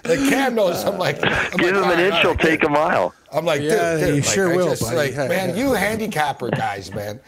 [0.04, 0.84] the Cam knows.
[0.86, 3.14] I'm like, I'm Give like, him an inch, he'll right, take a mile.
[3.32, 5.14] I'm like, Yeah, dude, dude, you like, sure I will, just, buddy.
[5.16, 7.20] Like, man, you handicapper guys, man.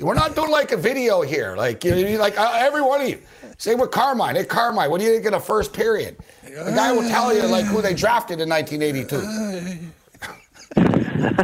[0.00, 1.56] We're not doing like a video here.
[1.56, 3.20] Like, you know, like uh, every one of you.
[3.58, 4.36] Same with Carmine.
[4.36, 6.16] Hey, Carmine, what do you think of the first period?
[6.44, 9.90] The guy will tell you like who they drafted in 1982.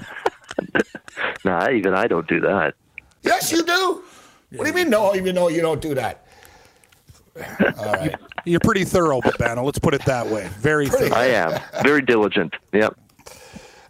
[1.45, 2.75] Nah, even I don't do that.
[3.23, 4.03] Yes, you do.
[4.57, 4.91] What do you mean?
[4.91, 6.27] No, even though you don't do that.
[7.79, 8.15] All right.
[8.45, 9.63] You're pretty thorough, Bano.
[9.65, 10.49] Let's put it that way.
[10.59, 11.17] Very Pretty- thorough.
[11.21, 12.55] I am very diligent.
[12.73, 12.99] Yep,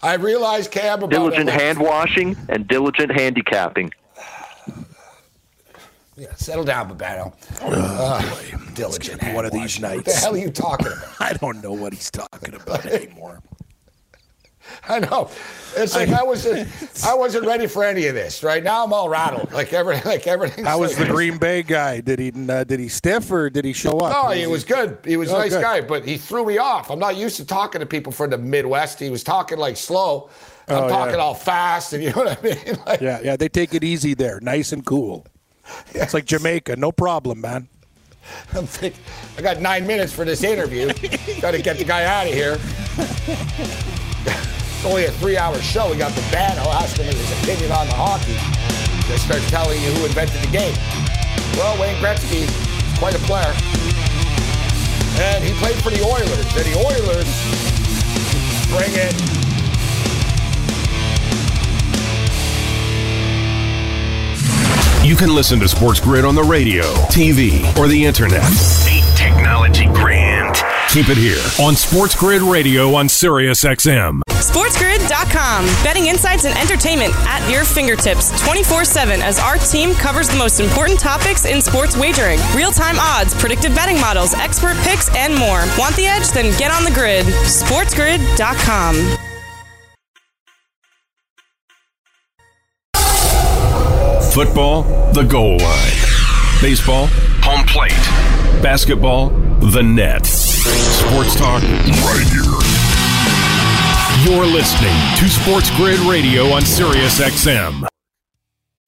[0.03, 3.91] I realized Cam about diligent hand washing and diligent handicapping.
[6.17, 7.35] Yeah, settle down, Babano.
[7.61, 9.23] Uh, diligent.
[9.35, 9.83] one of these washing.
[9.83, 10.15] What nights.
[10.15, 11.21] the hell are you talking about?
[11.21, 13.41] I don't know what he's talking about anymore.
[14.89, 15.31] I know.
[15.77, 16.45] It's like I, was
[17.05, 18.43] I wasn't ready for any of this.
[18.43, 19.53] Right now, I'm all rattled.
[19.53, 20.05] Like everything.
[20.11, 20.65] Like everything.
[20.65, 22.01] How was the Green Bay guy?
[22.01, 24.25] Did he uh, did he stiff or did he show up?
[24.25, 24.99] No, he was good.
[25.05, 25.63] He was a Oh, nice good.
[25.63, 26.91] guy, but he threw me off.
[26.91, 28.99] I'm not used to talking to people from the Midwest.
[28.99, 30.31] He was talking like slow.
[30.67, 31.21] I'm Oh, talking yeah.
[31.21, 32.79] all fast, and you know what I mean.
[32.87, 33.37] Like, Yeah, yeah.
[33.37, 35.27] They take it easy there, nice and cool.
[35.95, 37.69] It's like Jamaica, no problem, man.
[38.55, 39.01] I'm thinking,
[39.39, 40.87] I got nine minutes for this interview.
[41.41, 42.59] got to get the guy out of here.
[42.99, 45.91] it's only a three-hour show.
[45.91, 48.37] We got the asking him his opinion on the hockey.
[49.09, 50.75] They start telling you who invented the game.
[51.57, 53.55] Well, Wayne Gretzky is quite a player.
[55.19, 56.31] And he played for the Oilers.
[56.57, 57.31] And the Oilers
[58.69, 59.46] bring in
[65.07, 66.83] You can listen to Sports Grid on the radio,
[67.15, 68.43] TV, or the internet.
[68.89, 70.57] Ain't technology grand?
[70.89, 74.23] Keep it here on Sports Grid Radio on Sirius XM.
[74.31, 75.65] SportsGrid.com.
[75.85, 80.59] Betting insights and entertainment at your fingertips 24 7 as our team covers the most
[80.59, 85.65] important topics in sports wagering real time odds, predictive betting models, expert picks, and more.
[85.79, 86.33] Want the edge?
[86.33, 87.27] Then get on the grid.
[87.27, 89.26] SportsGrid.com.
[94.37, 94.83] Football,
[95.15, 95.93] the goal line.
[96.61, 97.07] Baseball,
[97.41, 97.93] home plate.
[98.63, 100.27] Basketball, the net.
[100.27, 102.45] Sports talk right here.
[104.29, 107.87] You're listening to Sports Grid Radio on Sirius XM.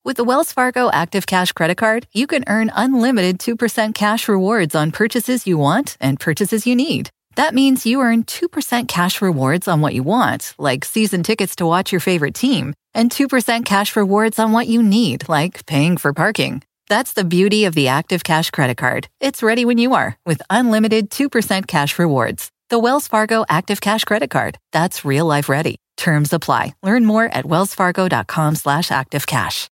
[0.04, 4.74] With the Wells Fargo Active Cash Credit Card, you can earn unlimited 2% cash rewards
[4.74, 7.08] on purchases you want and purchases you need.
[7.36, 11.64] That means you earn 2% cash rewards on what you want, like season tickets to
[11.64, 16.12] watch your favorite team, and 2% cash rewards on what you need, like paying for
[16.12, 16.62] parking.
[16.88, 19.08] That's the beauty of the Active Cash Credit Card.
[19.20, 22.50] It's ready when you are with unlimited 2% cash rewards.
[22.70, 24.58] The Wells Fargo Active Cash Credit Card.
[24.72, 25.76] That's real life ready.
[25.96, 26.74] Terms apply.
[26.82, 29.68] Learn more at wellsfargo.com slash activecash.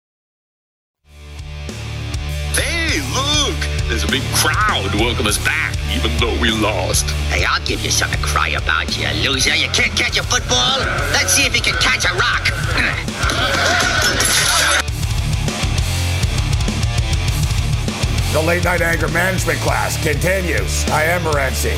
[2.53, 3.30] Hey, look!
[4.01, 7.07] There's a big crowd to welcome us back, even though we lost.
[7.29, 9.55] Hey, I'll give you something to cry about, you loser.
[9.55, 10.79] You can't catch a football?
[11.13, 12.47] Let's see if you can catch a rock.
[18.33, 20.83] The late night anger management class continues.
[20.89, 21.77] I am Morency.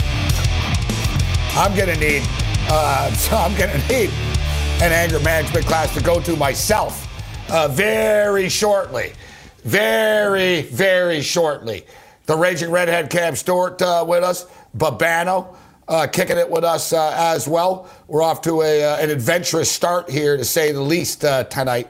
[1.58, 2.24] I'm gonna need,
[2.70, 4.12] uh, so I'm gonna need
[4.82, 7.06] an anger management class to go to myself
[7.52, 9.12] uh, very shortly,
[9.66, 11.86] very very shortly.
[12.26, 14.46] The raging redhead Cam Stewart uh, with us,
[14.78, 15.56] Babano.
[15.86, 17.90] Uh, kicking it with us uh, as well.
[18.08, 21.90] We're off to a, uh, an adventurous start here, to say the least, uh, tonight.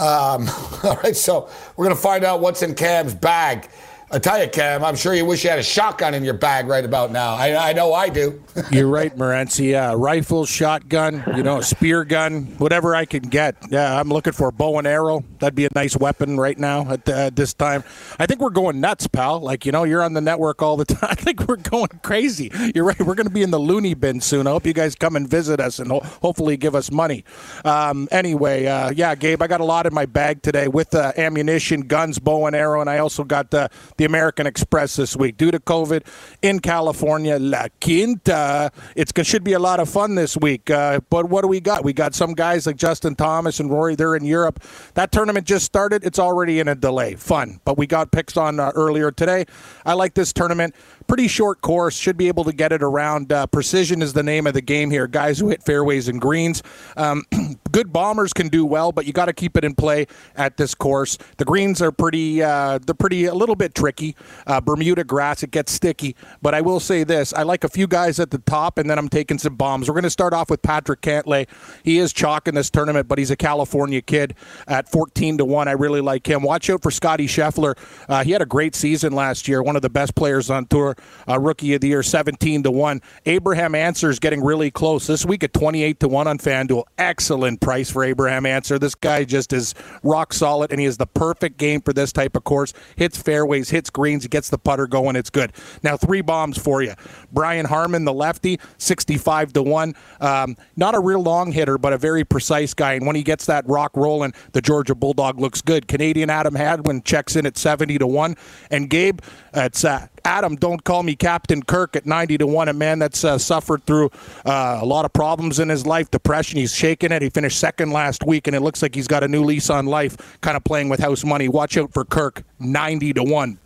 [0.00, 0.48] Um,
[0.82, 3.68] all right, so we're going to find out what's in Cam's bag.
[4.10, 6.66] I tell you, Cam, I'm sure you wish you had a shotgun in your bag
[6.66, 7.34] right about now.
[7.34, 8.42] I, I know I do.
[8.70, 9.72] You're right, Morency.
[9.72, 13.56] Yeah, rifle, shotgun, you know, spear gun, whatever I can get.
[13.68, 15.24] Yeah, I'm looking for a bow and arrow.
[15.40, 17.84] That'd be a nice weapon right now at, at this time.
[18.18, 19.40] I think we're going nuts, pal.
[19.40, 21.10] Like, you know, you're on the network all the time.
[21.10, 22.50] I think we're going crazy.
[22.74, 23.00] You're right.
[23.00, 24.46] We're going to be in the loony bin soon.
[24.46, 27.24] I hope you guys come and visit us and ho- hopefully give us money.
[27.62, 31.12] Um, anyway, uh, yeah, Gabe, I got a lot in my bag today with uh,
[31.18, 35.36] ammunition, guns, bow and arrow, and I also got the the American Express this week
[35.36, 36.06] due to COVID
[36.40, 38.72] in California, La Quinta.
[38.96, 40.70] It should be a lot of fun this week.
[40.70, 41.84] Uh, but what do we got?
[41.84, 43.96] We got some guys like Justin Thomas and Rory.
[43.96, 44.62] They're in Europe.
[44.94, 46.04] That tournament just started.
[46.04, 47.16] It's already in a delay.
[47.16, 47.60] Fun.
[47.64, 49.44] But we got picks on uh, earlier today.
[49.84, 50.74] I like this tournament
[51.08, 51.96] pretty short course.
[51.96, 53.32] Should be able to get it around.
[53.32, 55.08] Uh, precision is the name of the game here.
[55.08, 56.62] Guys who hit fairways and greens.
[56.96, 57.24] Um,
[57.72, 60.74] good bombers can do well, but you got to keep it in play at this
[60.74, 61.18] course.
[61.38, 62.42] The greens are pretty.
[62.42, 64.14] Uh, they're pretty a little bit tricky.
[64.46, 66.14] Uh, Bermuda grass it gets sticky.
[66.42, 68.98] But I will say this: I like a few guys at the top, and then
[68.98, 69.88] I'm taking some bombs.
[69.88, 71.48] We're going to start off with Patrick Cantlay.
[71.82, 74.34] He is chalk in this tournament, but he's a California kid
[74.66, 75.68] at 14 to one.
[75.68, 76.42] I really like him.
[76.42, 77.76] Watch out for Scotty Scheffler.
[78.08, 79.62] Uh, he had a great season last year.
[79.62, 80.97] One of the best players on tour
[81.28, 83.02] uh, rookie of the year, 17 to 1.
[83.26, 86.84] Abraham Ancer is getting really close this week at 28 to 1 on FanDuel.
[86.96, 88.78] Excellent price for Abraham Ancer.
[88.78, 92.36] This guy just is rock solid, and he has the perfect game for this type
[92.36, 92.72] of course.
[92.96, 95.16] Hits fairways, hits greens, he gets the putter going.
[95.16, 95.52] It's good.
[95.82, 96.94] Now, three bombs for you.
[97.32, 99.94] Brian Harman, the lefty, 65 to 1.
[100.20, 102.94] Um, not a real long hitter, but a very precise guy.
[102.94, 105.88] And when he gets that rock rolling, the Georgia Bulldog looks good.
[105.88, 108.36] Canadian Adam Hadwin checks in at 70 to 1.
[108.70, 109.20] And Gabe,
[109.54, 112.68] it's uh, Adam, don't call me Captain Kirk at 90 to 1.
[112.68, 114.10] A man that's uh, suffered through
[114.44, 116.58] uh, a lot of problems in his life, depression.
[116.58, 117.22] He's shaking it.
[117.22, 119.86] He finished second last week, and it looks like he's got a new lease on
[119.86, 121.48] life, kind of playing with house money.
[121.48, 123.58] Watch out for Kirk, 90 to 1.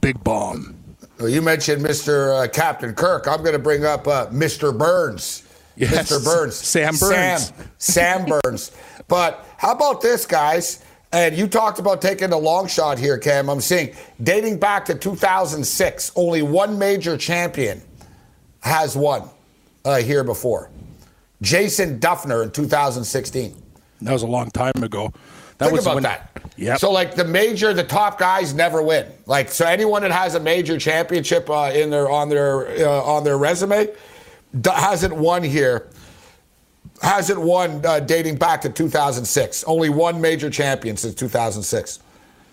[0.00, 0.76] Big bomb.
[1.18, 2.42] Well, you mentioned Mr.
[2.44, 3.28] Uh, Captain Kirk.
[3.28, 4.76] I'm going to bring up uh, Mr.
[4.76, 5.44] Burns.
[5.76, 6.10] Yes.
[6.10, 6.24] Mr.
[6.24, 6.56] Burns.
[6.56, 7.46] Sam Burns.
[7.46, 8.72] Sam, Sam Burns.
[9.08, 10.84] But how about this, guys?
[11.12, 13.50] And you talked about taking the long shot here, Cam.
[13.50, 17.82] I'm seeing dating back to 2006, only one major champion
[18.60, 19.28] has won
[19.84, 20.70] uh, here before.
[21.42, 23.54] Jason Dufner in 2016.
[24.00, 25.12] That was a long time ago.
[25.58, 26.30] That Think was about when, that.
[26.56, 26.78] Yep.
[26.78, 29.06] So, like the major, the top guys never win.
[29.26, 33.22] Like, so anyone that has a major championship uh, in their on their uh, on
[33.22, 33.88] their resume
[34.60, 35.88] d- hasn't won here.
[37.02, 39.64] Hasn't won uh, dating back to 2006.
[39.64, 41.98] Only one major champion since 2006.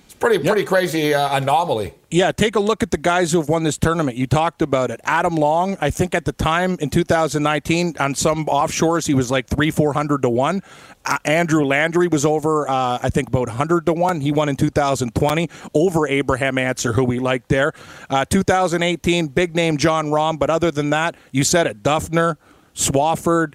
[0.06, 1.94] It's pretty pretty crazy uh, anomaly.
[2.10, 4.18] Yeah, take a look at the guys who have won this tournament.
[4.18, 5.00] You talked about it.
[5.04, 9.46] Adam Long, I think at the time in 2019, on some offshores, he was like
[9.46, 10.64] three, four hundred to one.
[11.06, 14.20] Uh, Andrew Landry was over, uh, I think, about 100 to one.
[14.20, 17.74] He won in 2020 over Abraham Ancer, who we liked there.
[18.10, 22.38] Uh, 2018, big name Jon Rahm, but other than that, you said it: Dufner,
[22.74, 23.54] Swafford,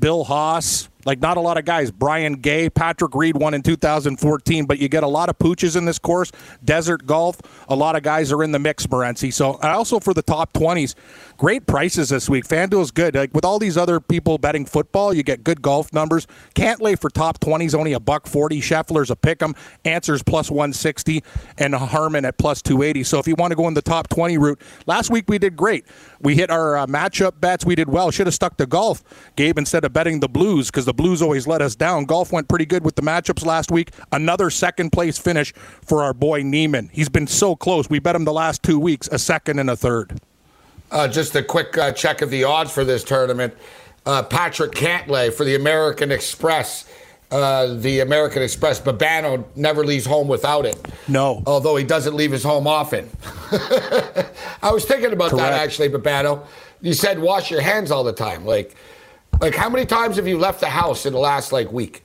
[0.00, 0.88] Bill Haas.
[1.06, 1.90] Like not a lot of guys.
[1.90, 5.86] Brian Gay, Patrick Reed won in 2014, but you get a lot of pooches in
[5.86, 6.30] this course.
[6.62, 9.32] Desert Golf, a lot of guys are in the mix, Morency.
[9.32, 10.94] So also for the top 20s,
[11.40, 12.46] great prices this week.
[12.46, 13.14] FanDuel's good.
[13.14, 16.26] Like with all these other people betting football, you get good golf numbers.
[16.54, 18.60] Cantlay for top 20s only a buck 40.
[18.60, 19.54] Scheffler's a pick 'em.
[19.86, 21.24] Ancer's plus 160,
[21.56, 23.04] and Harman at plus 280.
[23.04, 25.56] So if you want to go in the top 20 route, last week we did
[25.56, 25.86] great.
[26.20, 27.64] We hit our uh, matchup bets.
[27.64, 28.10] We did well.
[28.10, 29.02] Should have stuck to golf,
[29.36, 32.04] Gabe, instead of betting the Blues because the Blues always let us down.
[32.04, 33.92] Golf went pretty good with the matchups last week.
[34.12, 36.90] Another second place finish for our boy Niemann.
[36.92, 37.88] He's been so close.
[37.88, 40.20] We bet him the last two weeks, a second and a third.
[40.90, 43.54] Uh, just a quick uh, check of the odds for this tournament.
[44.06, 46.90] Uh, Patrick Cantlay for the American Express.
[47.30, 50.76] Uh, the American Express, Babano never leaves home without it.
[51.06, 51.44] No.
[51.46, 53.08] Although he doesn't leave his home often.
[54.62, 56.44] I was thinking about that actually, Babano.
[56.80, 58.44] You said wash your hands all the time.
[58.44, 58.74] Like,
[59.40, 62.02] like how many times have you left the house in the last like week?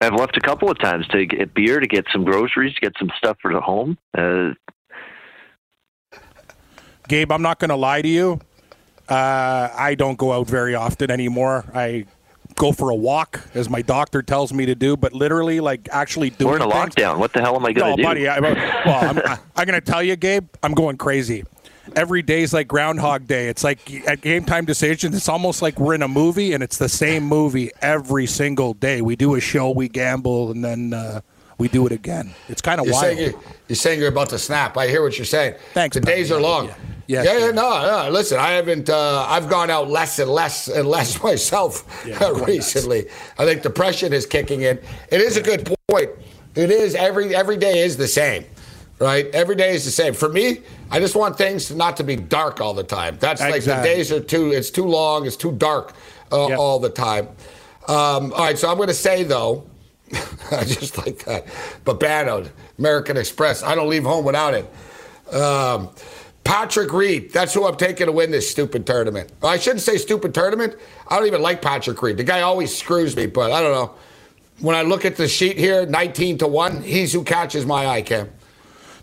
[0.00, 2.94] I've left a couple of times to get beer, to get some groceries, to get
[2.98, 3.96] some stuff for the home.
[4.18, 4.54] Uh,
[7.12, 8.40] Gabe, I'm not going to lie to you.
[9.06, 11.66] Uh, I don't go out very often anymore.
[11.74, 12.06] I
[12.56, 16.30] go for a walk, as my doctor tells me to do, but literally, like, actually
[16.30, 17.18] doing we're in a things- lockdown.
[17.18, 18.08] What the hell am I going No, to do?
[18.08, 18.28] buddy.
[18.28, 18.56] I, well,
[19.10, 20.48] I'm, I, I'm going to tell you, Gabe.
[20.62, 21.44] I'm going crazy.
[21.94, 23.48] Every day's like Groundhog Day.
[23.48, 25.14] It's like at game time decisions.
[25.14, 29.02] It's almost like we're in a movie, and it's the same movie every single day.
[29.02, 31.20] We do a show, we gamble, and then uh,
[31.58, 32.32] we do it again.
[32.48, 33.00] It's kind of wild.
[33.02, 34.78] saying you're, you're saying you're about to snap.
[34.78, 35.56] I hear what you're saying.
[35.74, 36.16] Thanks, The buddy.
[36.16, 36.68] days are long.
[36.68, 36.74] Yeah.
[37.06, 37.50] Yeah, yeah, yeah.
[37.50, 38.10] no, no.
[38.10, 38.88] Listen, I haven't.
[38.88, 43.06] Uh, I've gone out less and less and less myself Yeah, uh, recently.
[43.38, 44.78] I think depression is kicking in.
[45.10, 46.10] It is a good point.
[46.54, 48.44] It is every every day is the same,
[48.98, 49.26] right?
[49.34, 50.14] Every day is the same.
[50.14, 50.60] For me,
[50.90, 53.16] I just want things not to be dark all the time.
[53.20, 54.52] That's like the days are too.
[54.52, 55.26] It's too long.
[55.26, 55.94] It's too dark
[56.30, 56.58] uh, Yep.
[56.58, 57.28] all the time.
[57.88, 59.64] Um, all right, so I'm going to say though.
[60.52, 61.46] I just like that.
[61.84, 62.48] Babano,
[62.78, 63.62] American Express.
[63.62, 64.66] I don't leave home without it.
[65.34, 65.88] Um,
[66.44, 67.32] Patrick Reed.
[67.32, 69.30] That's who I'm taking to win this stupid tournament.
[69.42, 70.76] I shouldn't say stupid tournament.
[71.08, 72.16] I don't even like Patrick Reed.
[72.16, 73.94] The guy always screws me, but I don't know.
[74.60, 78.02] When I look at the sheet here, 19 to 1, he's who catches my eye,
[78.02, 78.30] Cam.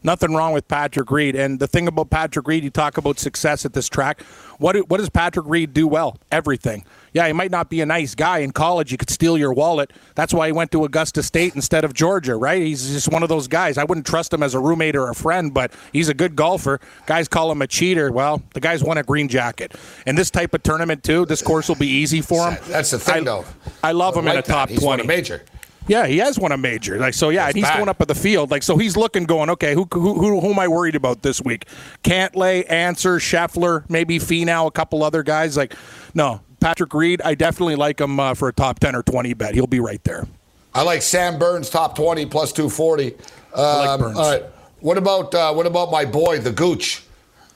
[0.04, 1.36] nothing wrong with Patrick Reed.
[1.36, 4.22] And the thing about Patrick Reed, you talk about success at this track.
[4.58, 6.18] What what does Patrick Reed do well?
[6.32, 6.86] Everything.
[7.14, 8.91] Yeah, he might not be a nice guy in college.
[8.91, 9.91] He could steal your wallet.
[10.16, 12.62] That's why he went to Augusta State instead of Georgia, right?
[12.62, 13.78] He's just one of those guys.
[13.78, 16.80] I wouldn't trust him as a roommate or a friend, but he's a good golfer.
[17.05, 18.12] Guys call him a cheater.
[18.12, 19.74] Well, the guy's won a green jacket.
[20.05, 22.60] And this type of tournament too, this course will be easy for him.
[22.68, 23.45] That's the thing, I, though.
[23.84, 24.74] I love him like in a top that.
[24.74, 25.03] He's twenty.
[25.03, 25.43] Won a major.
[25.88, 26.99] Yeah, he has won a major.
[26.99, 27.78] Like so, yeah, That's and he's bad.
[27.78, 28.51] going up at the field.
[28.51, 31.41] Like so, he's looking, going, okay, who who who, who am I worried about this
[31.41, 31.66] week?
[32.03, 35.57] Cantlay, Ancer, Scheffler, maybe Finau, a couple other guys.
[35.57, 35.74] Like,
[36.14, 37.22] no, Patrick Reed.
[37.24, 39.53] I definitely like him uh, for a top ten or twenty bet.
[39.53, 40.28] He'll be right there.
[40.74, 43.16] I like Sam Burns top twenty plus two forty.
[43.53, 44.18] Um, like Burns.
[44.18, 44.43] All right.
[44.80, 47.03] What about uh, what about my boy the Gooch?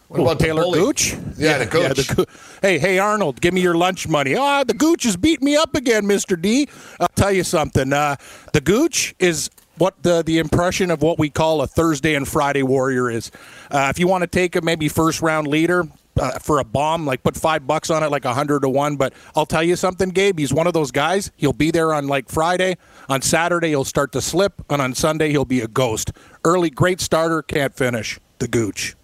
[0.07, 0.73] What Who, about Talor?
[0.73, 1.15] Gooch?
[1.37, 2.07] Yeah, the Gooch.
[2.07, 2.25] the Goo-
[2.61, 4.35] hey, hey, Arnold, give me your lunch money.
[4.35, 6.67] Ah, the Gooch is beating me up again, Mister D.
[6.99, 7.93] I'll tell you something.
[7.93, 8.17] Uh,
[8.51, 12.63] the Gooch is what the the impression of what we call a Thursday and Friday
[12.63, 13.31] warrior is.
[13.71, 15.87] Uh, if you want to take a maybe first round leader.
[16.15, 18.97] Uh, for a bomb, like put five bucks on it, like a hundred to one.
[18.97, 20.37] But I'll tell you something, Gabe.
[20.37, 21.31] He's one of those guys.
[21.37, 22.77] He'll be there on like Friday.
[23.09, 26.11] On Saturday, he'll start to slip, and on Sunday, he'll be a ghost.
[26.45, 28.19] Early, great starter, can't finish.
[28.37, 28.95] The Gooch.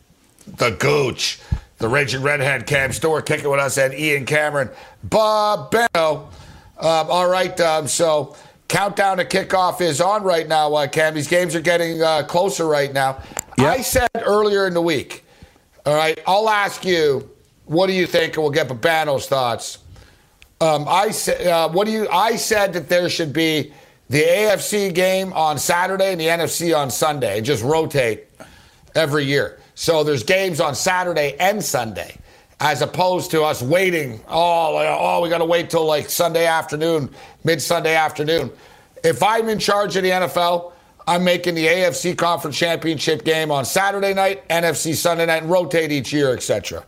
[0.45, 1.39] the Gooch.
[1.79, 4.69] The Raging Redhead Cam Store kicking with us and Ian Cameron.
[5.03, 6.29] Bob Benno.
[6.77, 8.35] Um, all right, um, so
[8.67, 11.15] countdown to kickoff is on right now, uh, Cam.
[11.15, 13.23] These games are getting uh, closer right now.
[13.57, 15.25] I said earlier in the week,
[15.85, 17.29] all right, I'll ask you,
[17.65, 18.35] what do you think?
[18.35, 19.79] And we'll get Babano's thoughts.
[20.61, 22.07] Um, I said, uh, what do you?
[22.09, 23.71] I said that there should be
[24.09, 27.41] the AFC game on Saturday and the NFC on Sunday.
[27.41, 28.27] Just rotate
[28.95, 29.59] every year.
[29.75, 32.17] So there's games on Saturday and Sunday,
[32.59, 34.19] as opposed to us waiting.
[34.27, 37.09] Oh, oh, we got to wait till like Sunday afternoon,
[37.45, 38.51] mid Sunday afternoon.
[39.03, 40.73] If I'm in charge of the NFL,
[41.09, 45.91] I'm making the AFC Conference Championship game on Saturday night, NFC Sunday night, and rotate
[45.91, 46.85] each year, etc.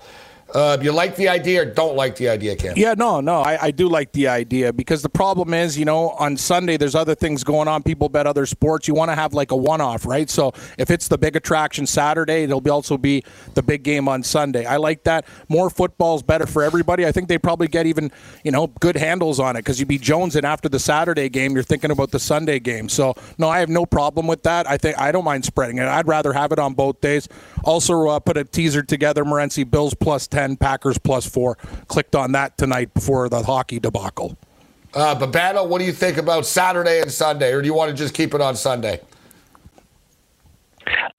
[0.54, 2.74] Uh, you like the idea or don't like the idea, Cam?
[2.76, 6.10] Yeah, no, no, I, I do like the idea because the problem is, you know,
[6.12, 7.84] on Sunday there's other things going on.
[7.84, 8.88] People bet other sports.
[8.88, 10.30] You want to have like a one-off, right?
[10.30, 13.24] So if it's the big attraction Saturday, it'll be also be
[13.54, 14.66] the big game on Sunday.
[14.66, 15.26] I like that.
[15.48, 17.06] More football's better for everybody.
[17.06, 18.12] I think they probably get even,
[18.44, 21.54] you know, good handles on it because you'd be jonesing after the Saturday game.
[21.54, 22.90] You're thinking about the Sunday game.
[22.90, 24.68] So no, I have no problem with that.
[24.68, 25.86] I think I don't mind spreading it.
[25.86, 27.28] I'd rather have it on both days.
[27.64, 29.24] Also, uh, put a teaser together.
[29.24, 31.56] Morency Bills plus ten, Packers plus four.
[31.88, 34.38] Clicked on that tonight before the hockey debacle.
[34.94, 37.96] Uh, Babano, what do you think about Saturday and Sunday, or do you want to
[37.96, 39.00] just keep it on Sunday?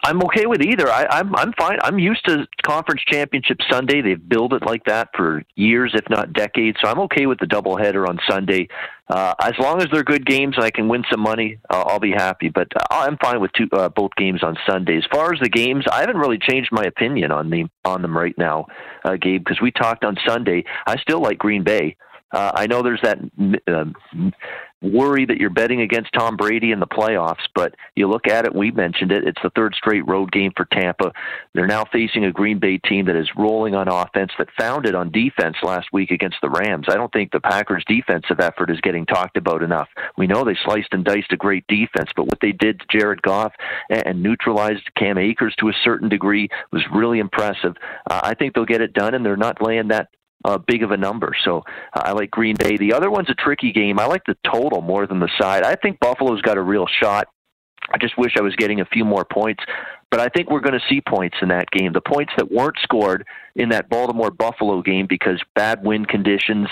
[0.05, 0.91] I'm okay with either.
[0.91, 1.79] I, I'm I'm fine.
[1.83, 4.03] I'm used to conference championship Sunday.
[4.03, 6.79] They've built it like that for years, if not decades.
[6.83, 8.68] So I'm okay with the doubleheader on Sunday.
[9.13, 12.01] Uh, as long as they're good games and I can win some money, uh, I'll
[12.01, 12.49] be happy.
[12.49, 14.97] But uh, I'm fine with two, uh, both games on Sunday.
[14.97, 18.17] As far as the games, I haven't really changed my opinion on the on them
[18.17, 18.69] right now,
[19.05, 20.65] uh, Gabe, because we talked on Sunday.
[20.87, 21.97] I still like Green Bay.
[22.33, 23.19] Uh, I know there's that
[23.69, 24.31] uh,
[24.83, 28.55] worry that you're betting against Tom Brady in the playoffs, but you look at it,
[28.55, 31.12] we mentioned it, it's the third straight road game for Tampa.
[31.55, 34.95] They're now facing a Green Bay team that is rolling on offense that found it
[34.95, 36.87] on defense last week against the Rams.
[36.89, 39.89] I don't think the Packers' defensive effort is getting talked about enough.
[40.16, 43.22] We know they sliced and diced a great defense, but what they did to Jared
[43.22, 43.53] Goff
[43.89, 47.74] and neutralized Cam Akers to a certain degree was really impressive.
[48.11, 50.09] Uh, I think they'll get it done, and they're not laying that
[50.45, 51.34] uh, big of a number.
[51.45, 51.59] So
[51.95, 52.76] uh, I like Green Bay.
[52.76, 53.99] The other one's a tricky game.
[53.99, 55.64] I like the total more than the side.
[55.64, 57.28] I think Buffalo's got a real shot.
[57.93, 59.64] I just wish I was getting a few more points.
[60.11, 61.95] But I think we're going to see points in that game.
[61.95, 63.26] The points that weren't scored
[63.57, 66.68] in that Baltimore Buffalo game because bad wind conditions,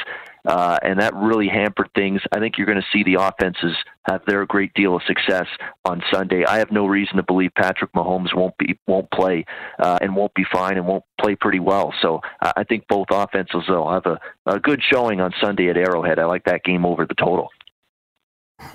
[0.47, 2.21] uh, and that really hampered things.
[2.33, 3.77] I think you're going to see the offenses
[4.09, 5.47] have their great deal of success
[5.85, 6.45] on Sunday.
[6.45, 9.45] I have no reason to believe Patrick Mahomes won't be won't play
[9.79, 11.93] uh, and won't be fine and won't play pretty well.
[12.01, 16.19] So I think both offenses will have a, a good showing on Sunday at Arrowhead.
[16.19, 17.49] I like that game over the total.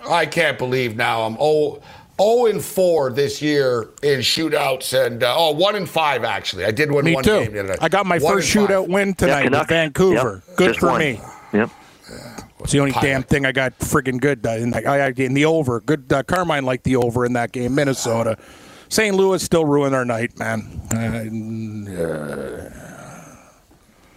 [0.10, 1.82] I can't believe now I'm oh.
[2.18, 6.64] 0 and 4 this year in shootouts and uh, oh 1 and 5 actually.
[6.64, 7.44] I did win Me one too.
[7.44, 7.80] game the other night.
[7.82, 8.78] I got my One first and five.
[8.78, 9.70] shootout win tonight with Canucks.
[9.70, 10.44] Vancouver.
[10.48, 10.56] Yep.
[10.58, 11.00] Good Just for one.
[11.02, 11.20] me.
[11.56, 11.70] Yep.
[12.60, 13.06] It's the only Pilot.
[13.06, 15.82] damn thing I got friggin' good uh, in, that, I, I, in the over.
[15.82, 16.12] Good.
[16.12, 17.76] Uh, Carmine liked the over in that game.
[17.76, 18.38] Minnesota.
[18.90, 19.16] St.
[19.16, 20.82] Louis still ruined our night, man.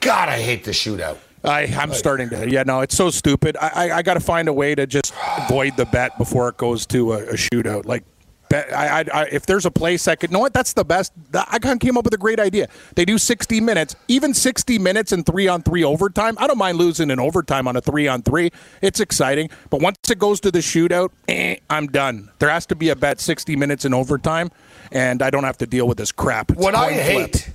[0.01, 1.19] God, I hate the shootout.
[1.45, 2.51] I, I'm starting to.
[2.51, 3.57] Yeah, no, it's so stupid.
[3.61, 6.57] I, I, I got to find a way to just avoid the bet before it
[6.57, 7.87] goes to a, a shootout.
[7.87, 8.18] Like, bet.
[8.53, 10.53] I, I, I, if there's a place that could, know what?
[10.53, 11.13] That's the best.
[11.35, 12.69] I kind of came up with a great idea.
[12.95, 16.37] They do 60 minutes, even 60 minutes and three on three overtime.
[16.39, 18.51] I don't mind losing in overtime on a three on three.
[18.83, 19.51] It's exciting.
[19.71, 22.31] But once it goes to the shootout, eh, I'm done.
[22.39, 24.51] There has to be a bet 60 minutes in overtime,
[24.93, 26.51] and I don't have to deal with this crap.
[26.51, 27.35] It's what I flip.
[27.35, 27.51] hate,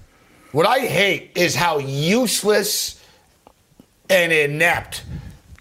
[0.52, 3.04] what I hate is how useless
[4.10, 5.04] and inept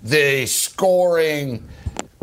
[0.02, 1.68] the scoring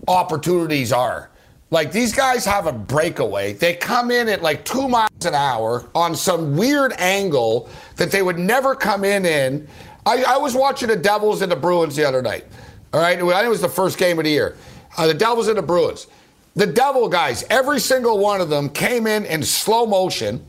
[0.08, 1.29] opportunities are.
[1.72, 3.54] Like these guys have a breakaway.
[3.54, 8.22] They come in at like two miles an hour on some weird angle that they
[8.22, 9.68] would never come in in.
[10.06, 12.46] I, I was watching the Devils and the Bruins the other night.
[12.92, 14.58] All right, I think it was the first game of the year.
[14.98, 16.08] Uh, the Devils and the Bruins.
[16.56, 20.44] The Devil guys, every single one of them came in in slow motion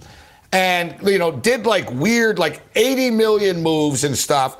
[0.53, 4.57] and you know did like weird like 80 million moves and stuff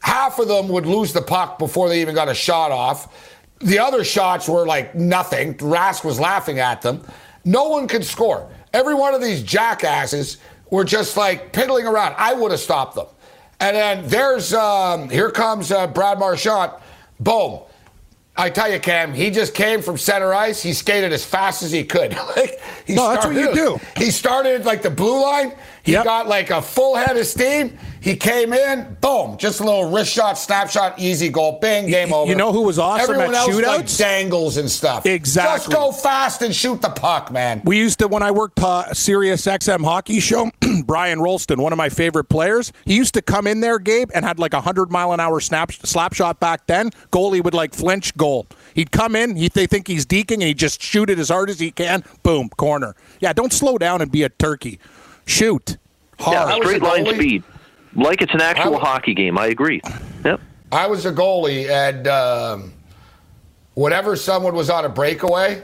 [0.00, 3.31] half of them would lose the puck before they even got a shot off
[3.62, 7.02] the other shots were like nothing rask was laughing at them
[7.44, 10.38] no one could score every one of these jackasses
[10.70, 13.06] were just like piddling around i would have stopped them
[13.60, 16.72] and then there's um, here comes uh, brad marchand
[17.20, 17.60] boom
[18.34, 20.62] I tell you, Cam, he just came from center ice.
[20.62, 22.16] He skated as fast as he could.
[22.36, 23.78] like he No, that's what you do.
[23.94, 25.52] He started like the blue line.
[25.82, 26.04] He Yep.
[26.04, 27.78] got like a full head of steam.
[28.02, 32.14] He came in, boom, just a little wrist shot, snapshot, easy goal, bing, game you
[32.16, 32.28] over.
[32.28, 33.98] You know who was awesome Everyone at else like shootouts?
[33.98, 35.06] dangles and stuff.
[35.06, 35.58] Exactly.
[35.58, 37.62] Just go fast and shoot the puck, man.
[37.64, 40.50] We used to when I worked uh, Sirius XM hockey show.
[40.84, 44.24] Brian Rolston, one of my favorite players, he used to come in there, Gabe, and
[44.24, 46.90] had like a hundred mile an hour snap slap shot back then.
[47.12, 48.48] Goalie would like flinch goal.
[48.74, 51.50] He'd come in, he they think he's deking, and he just shoot it as hard
[51.50, 52.02] as he can.
[52.24, 52.96] Boom, corner.
[53.20, 54.80] Yeah, don't slow down and be a turkey.
[55.24, 55.76] Shoot
[56.18, 56.34] hard.
[56.34, 57.44] Yeah, was a straight line speed.
[57.94, 59.38] Like it's an actual I- hockey game.
[59.38, 59.80] I agree.
[60.24, 60.40] Yep.
[60.70, 62.72] I was a goalie, and um,
[63.74, 65.62] whenever someone was on a breakaway,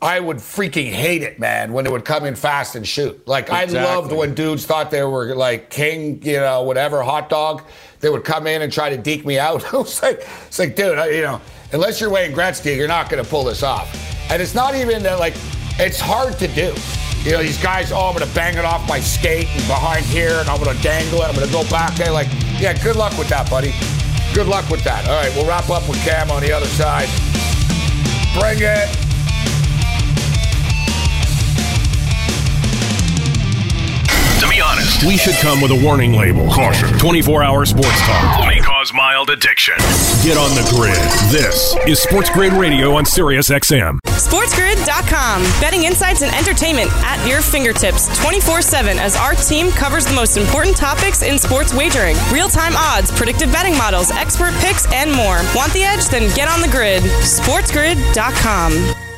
[0.00, 3.26] I would freaking hate it, man, when it would come in fast and shoot.
[3.28, 7.62] Like, I loved when dudes thought they were like king, you know, whatever, hot dog.
[8.00, 9.62] They would come in and try to deke me out.
[9.64, 11.40] it was like, it's like, dude, I- you know,
[11.72, 13.94] unless you're Wayne Gretzky, you're not going to pull this off.
[14.30, 15.34] And it's not even that, like,
[15.78, 16.72] it's hard to do.
[17.24, 20.04] You know, these guys, oh, I'm going to bang it off my skate and behind
[20.04, 21.28] here, and I'm going to dangle it.
[21.28, 22.10] I'm going to go back there.
[22.10, 22.26] Like,
[22.58, 23.72] yeah, good luck with that, buddy.
[24.34, 25.06] Good luck with that.
[25.08, 27.08] All right, we'll wrap up with Cam on the other side.
[28.34, 29.11] Bring it.
[34.62, 36.48] Honest, we should come with a warning label.
[36.50, 36.88] Caution.
[36.98, 39.74] 24 hour sports talk may cause mild addiction.
[40.22, 40.96] Get on the grid.
[41.30, 43.98] This is Sports Grid Radio on Sirius XM.
[44.06, 45.42] SportsGrid.com.
[45.60, 50.36] Betting insights and entertainment at your fingertips 24 7 as our team covers the most
[50.36, 55.40] important topics in sports wagering real time odds, predictive betting models, expert picks, and more.
[55.54, 56.06] Want the edge?
[56.06, 57.02] Then get on the grid.
[57.02, 59.11] SportsGrid.com.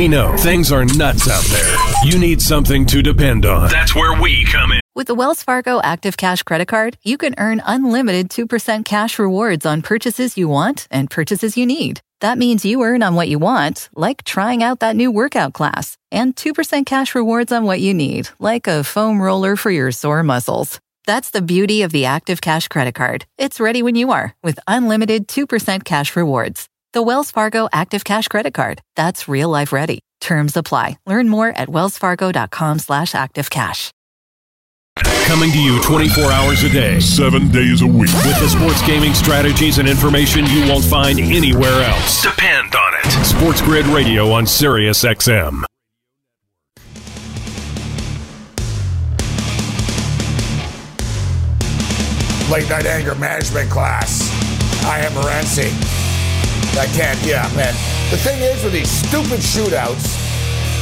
[0.00, 2.10] We know things are nuts out there.
[2.10, 3.68] You need something to depend on.
[3.68, 4.80] That's where we come in.
[4.94, 9.66] With the Wells Fargo Active Cash Credit Card, you can earn unlimited 2% cash rewards
[9.66, 12.00] on purchases you want and purchases you need.
[12.20, 15.98] That means you earn on what you want, like trying out that new workout class,
[16.10, 20.22] and 2% cash rewards on what you need, like a foam roller for your sore
[20.22, 20.80] muscles.
[21.04, 23.26] That's the beauty of the Active Cash Credit Card.
[23.36, 26.69] It's ready when you are with unlimited 2% cash rewards.
[26.92, 28.82] The Wells Fargo Active Cash Credit Card.
[28.96, 30.00] That's real life ready.
[30.20, 30.98] Terms apply.
[31.06, 33.90] Learn more at wellsfargo.com slash activecash.
[35.24, 39.14] Coming to you 24 hours a day, seven days a week, with the sports gaming
[39.14, 42.22] strategies and information you won't find anywhere else.
[42.22, 43.24] Depend on it.
[43.24, 45.64] Sports Grid Radio on Sirius XM.
[52.50, 54.28] late night anger management class.
[54.84, 56.09] I am Morency.
[56.78, 57.74] I can't, yeah, man.
[58.10, 60.16] The thing is with these stupid shootouts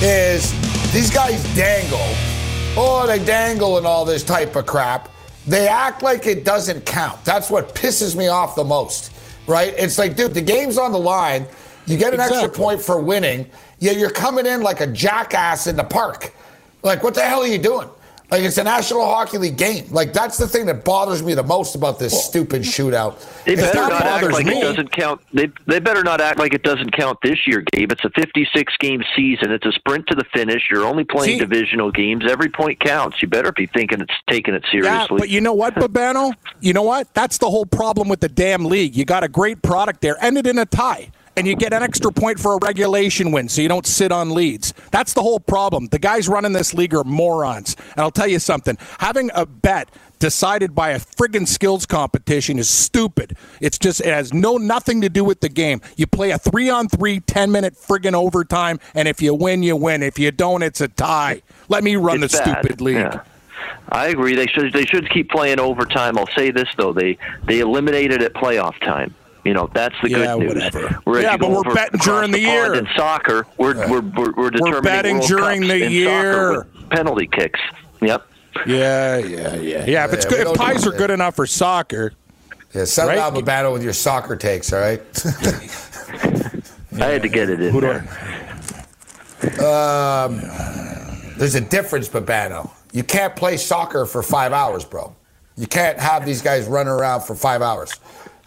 [0.02, 0.52] is
[0.92, 1.98] these guys dangle.
[2.76, 5.08] Oh, they dangle and all this type of crap.
[5.46, 7.24] They act like it doesn't count.
[7.24, 9.12] That's what pisses me off the most,
[9.46, 9.74] right?
[9.76, 11.46] It's like, dude, the game's on the line.
[11.86, 13.50] You get an extra point for winning.
[13.78, 16.34] Yeah, you're coming in like a jackass in the park.
[16.82, 17.88] Like, what the hell are you doing?
[18.30, 19.86] Like, it's a National Hockey League game.
[19.90, 23.16] Like, that's the thing that bothers me the most about this stupid shootout.
[23.44, 24.58] They It's better not act like me.
[24.58, 25.22] it doesn't count.
[25.32, 27.90] They they better not act like it doesn't count this year, Gabe.
[27.90, 29.50] It's a 56 game season.
[29.50, 30.64] It's a sprint to the finish.
[30.70, 32.24] You're only playing See- divisional games.
[32.28, 33.22] Every point counts.
[33.22, 34.90] You better be thinking it's taking it seriously.
[34.90, 35.18] Yeah, seriously.
[35.18, 36.34] but you know what, Babano?
[36.60, 37.12] You know what?
[37.14, 38.94] That's the whole problem with the damn league.
[38.94, 41.10] You got a great product there, ended in a tie.
[41.38, 44.30] And you get an extra point for a regulation win, so you don't sit on
[44.30, 44.74] leads.
[44.90, 45.86] That's the whole problem.
[45.86, 47.76] The guys running this league are morons.
[47.92, 52.68] And I'll tell you something: having a bet decided by a friggin' skills competition is
[52.68, 53.36] stupid.
[53.60, 55.80] It's just it has no nothing to do with the game.
[55.96, 59.76] You play a three on three, 10 minute friggin' overtime, and if you win, you
[59.76, 60.02] win.
[60.02, 61.42] If you don't, it's a tie.
[61.68, 62.58] Let me run It's the bad.
[62.58, 62.96] stupid league.
[62.96, 63.20] Yeah.
[63.90, 64.34] I agree.
[64.34, 66.18] They should they should keep playing overtime.
[66.18, 67.16] I'll say this though: they
[67.46, 69.14] they eliminated at playoff time.
[69.48, 70.54] You know that's the Yeah, good news.
[70.54, 70.88] whatever.
[71.04, 72.74] Whereas Yeah, but we're betting during the pond year.
[72.74, 76.64] In soccer, we're we're we're, we're determining betting World during Cups the in year.
[76.90, 77.58] penalty kicks.
[78.02, 78.28] Yep.
[78.66, 80.04] Yeah, yeah, yeah, yeah.
[80.04, 82.12] If it's Yeah, good, if don't ties are good enough for soccer,
[82.74, 83.32] Yeah, settle Right?
[83.32, 85.00] down, battle with your soccer takes, all right?
[87.00, 88.06] I had to get it in who there.
[89.60, 90.24] I?
[90.26, 90.40] um,
[91.38, 92.70] there's a difference, Babano.
[92.92, 95.16] You can't play soccer for five hours, bro.
[95.56, 97.92] You can't have these guys running around for five hours.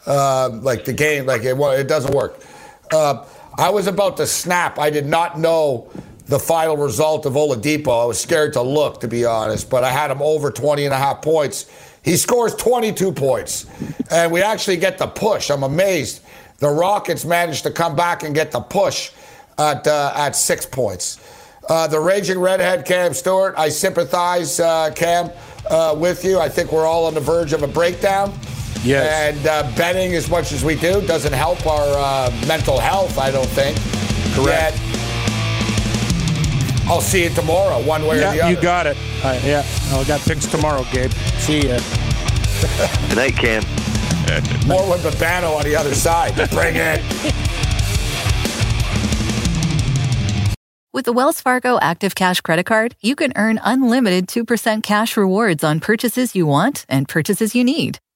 [0.06, 2.40] Um, like the game, like it, it doesn't work.
[2.92, 3.26] Uh,
[3.58, 4.80] I was about to snap.
[4.80, 5.92] I did not know
[6.26, 8.04] the final result of Oladipo.
[8.04, 10.94] I was scared to look, to be honest, but I had him over 20 and
[10.94, 11.70] a half points.
[12.04, 13.68] He scores 22 points,
[14.10, 15.52] and we actually get the push.
[15.52, 16.22] I'm amazed.
[16.58, 19.12] The Rockets managed to come back and get the push
[19.60, 21.20] at, uh, at six points.
[21.70, 23.54] Uh, the raging redhead, Cam Stewart.
[23.58, 25.30] I sympathize, uh, Cam,
[25.70, 26.40] uh, with you.
[26.40, 28.34] I think we're all on the verge of a breakdown.
[28.84, 29.36] Yes.
[29.36, 33.32] And uh, betting as much as we do doesn't help our uh, mental health, I
[33.32, 33.78] don't think.
[34.34, 34.78] Correct.
[34.78, 34.92] Yet,
[36.88, 38.50] I'll see you tomorrow, one way or the other.
[38.50, 38.98] you got it.
[39.24, 41.12] Uh, yeah, I got things tomorrow, Gabe.
[41.38, 41.80] See ya.
[43.10, 43.64] Good night, Cam.
[44.68, 46.36] More with Babano on the other side.
[46.52, 47.02] Bring it.
[50.94, 55.64] With the Wells Fargo Active Cash Credit Card, you can earn unlimited 2% cash rewards
[55.64, 58.00] on purchases you want and purchases you need.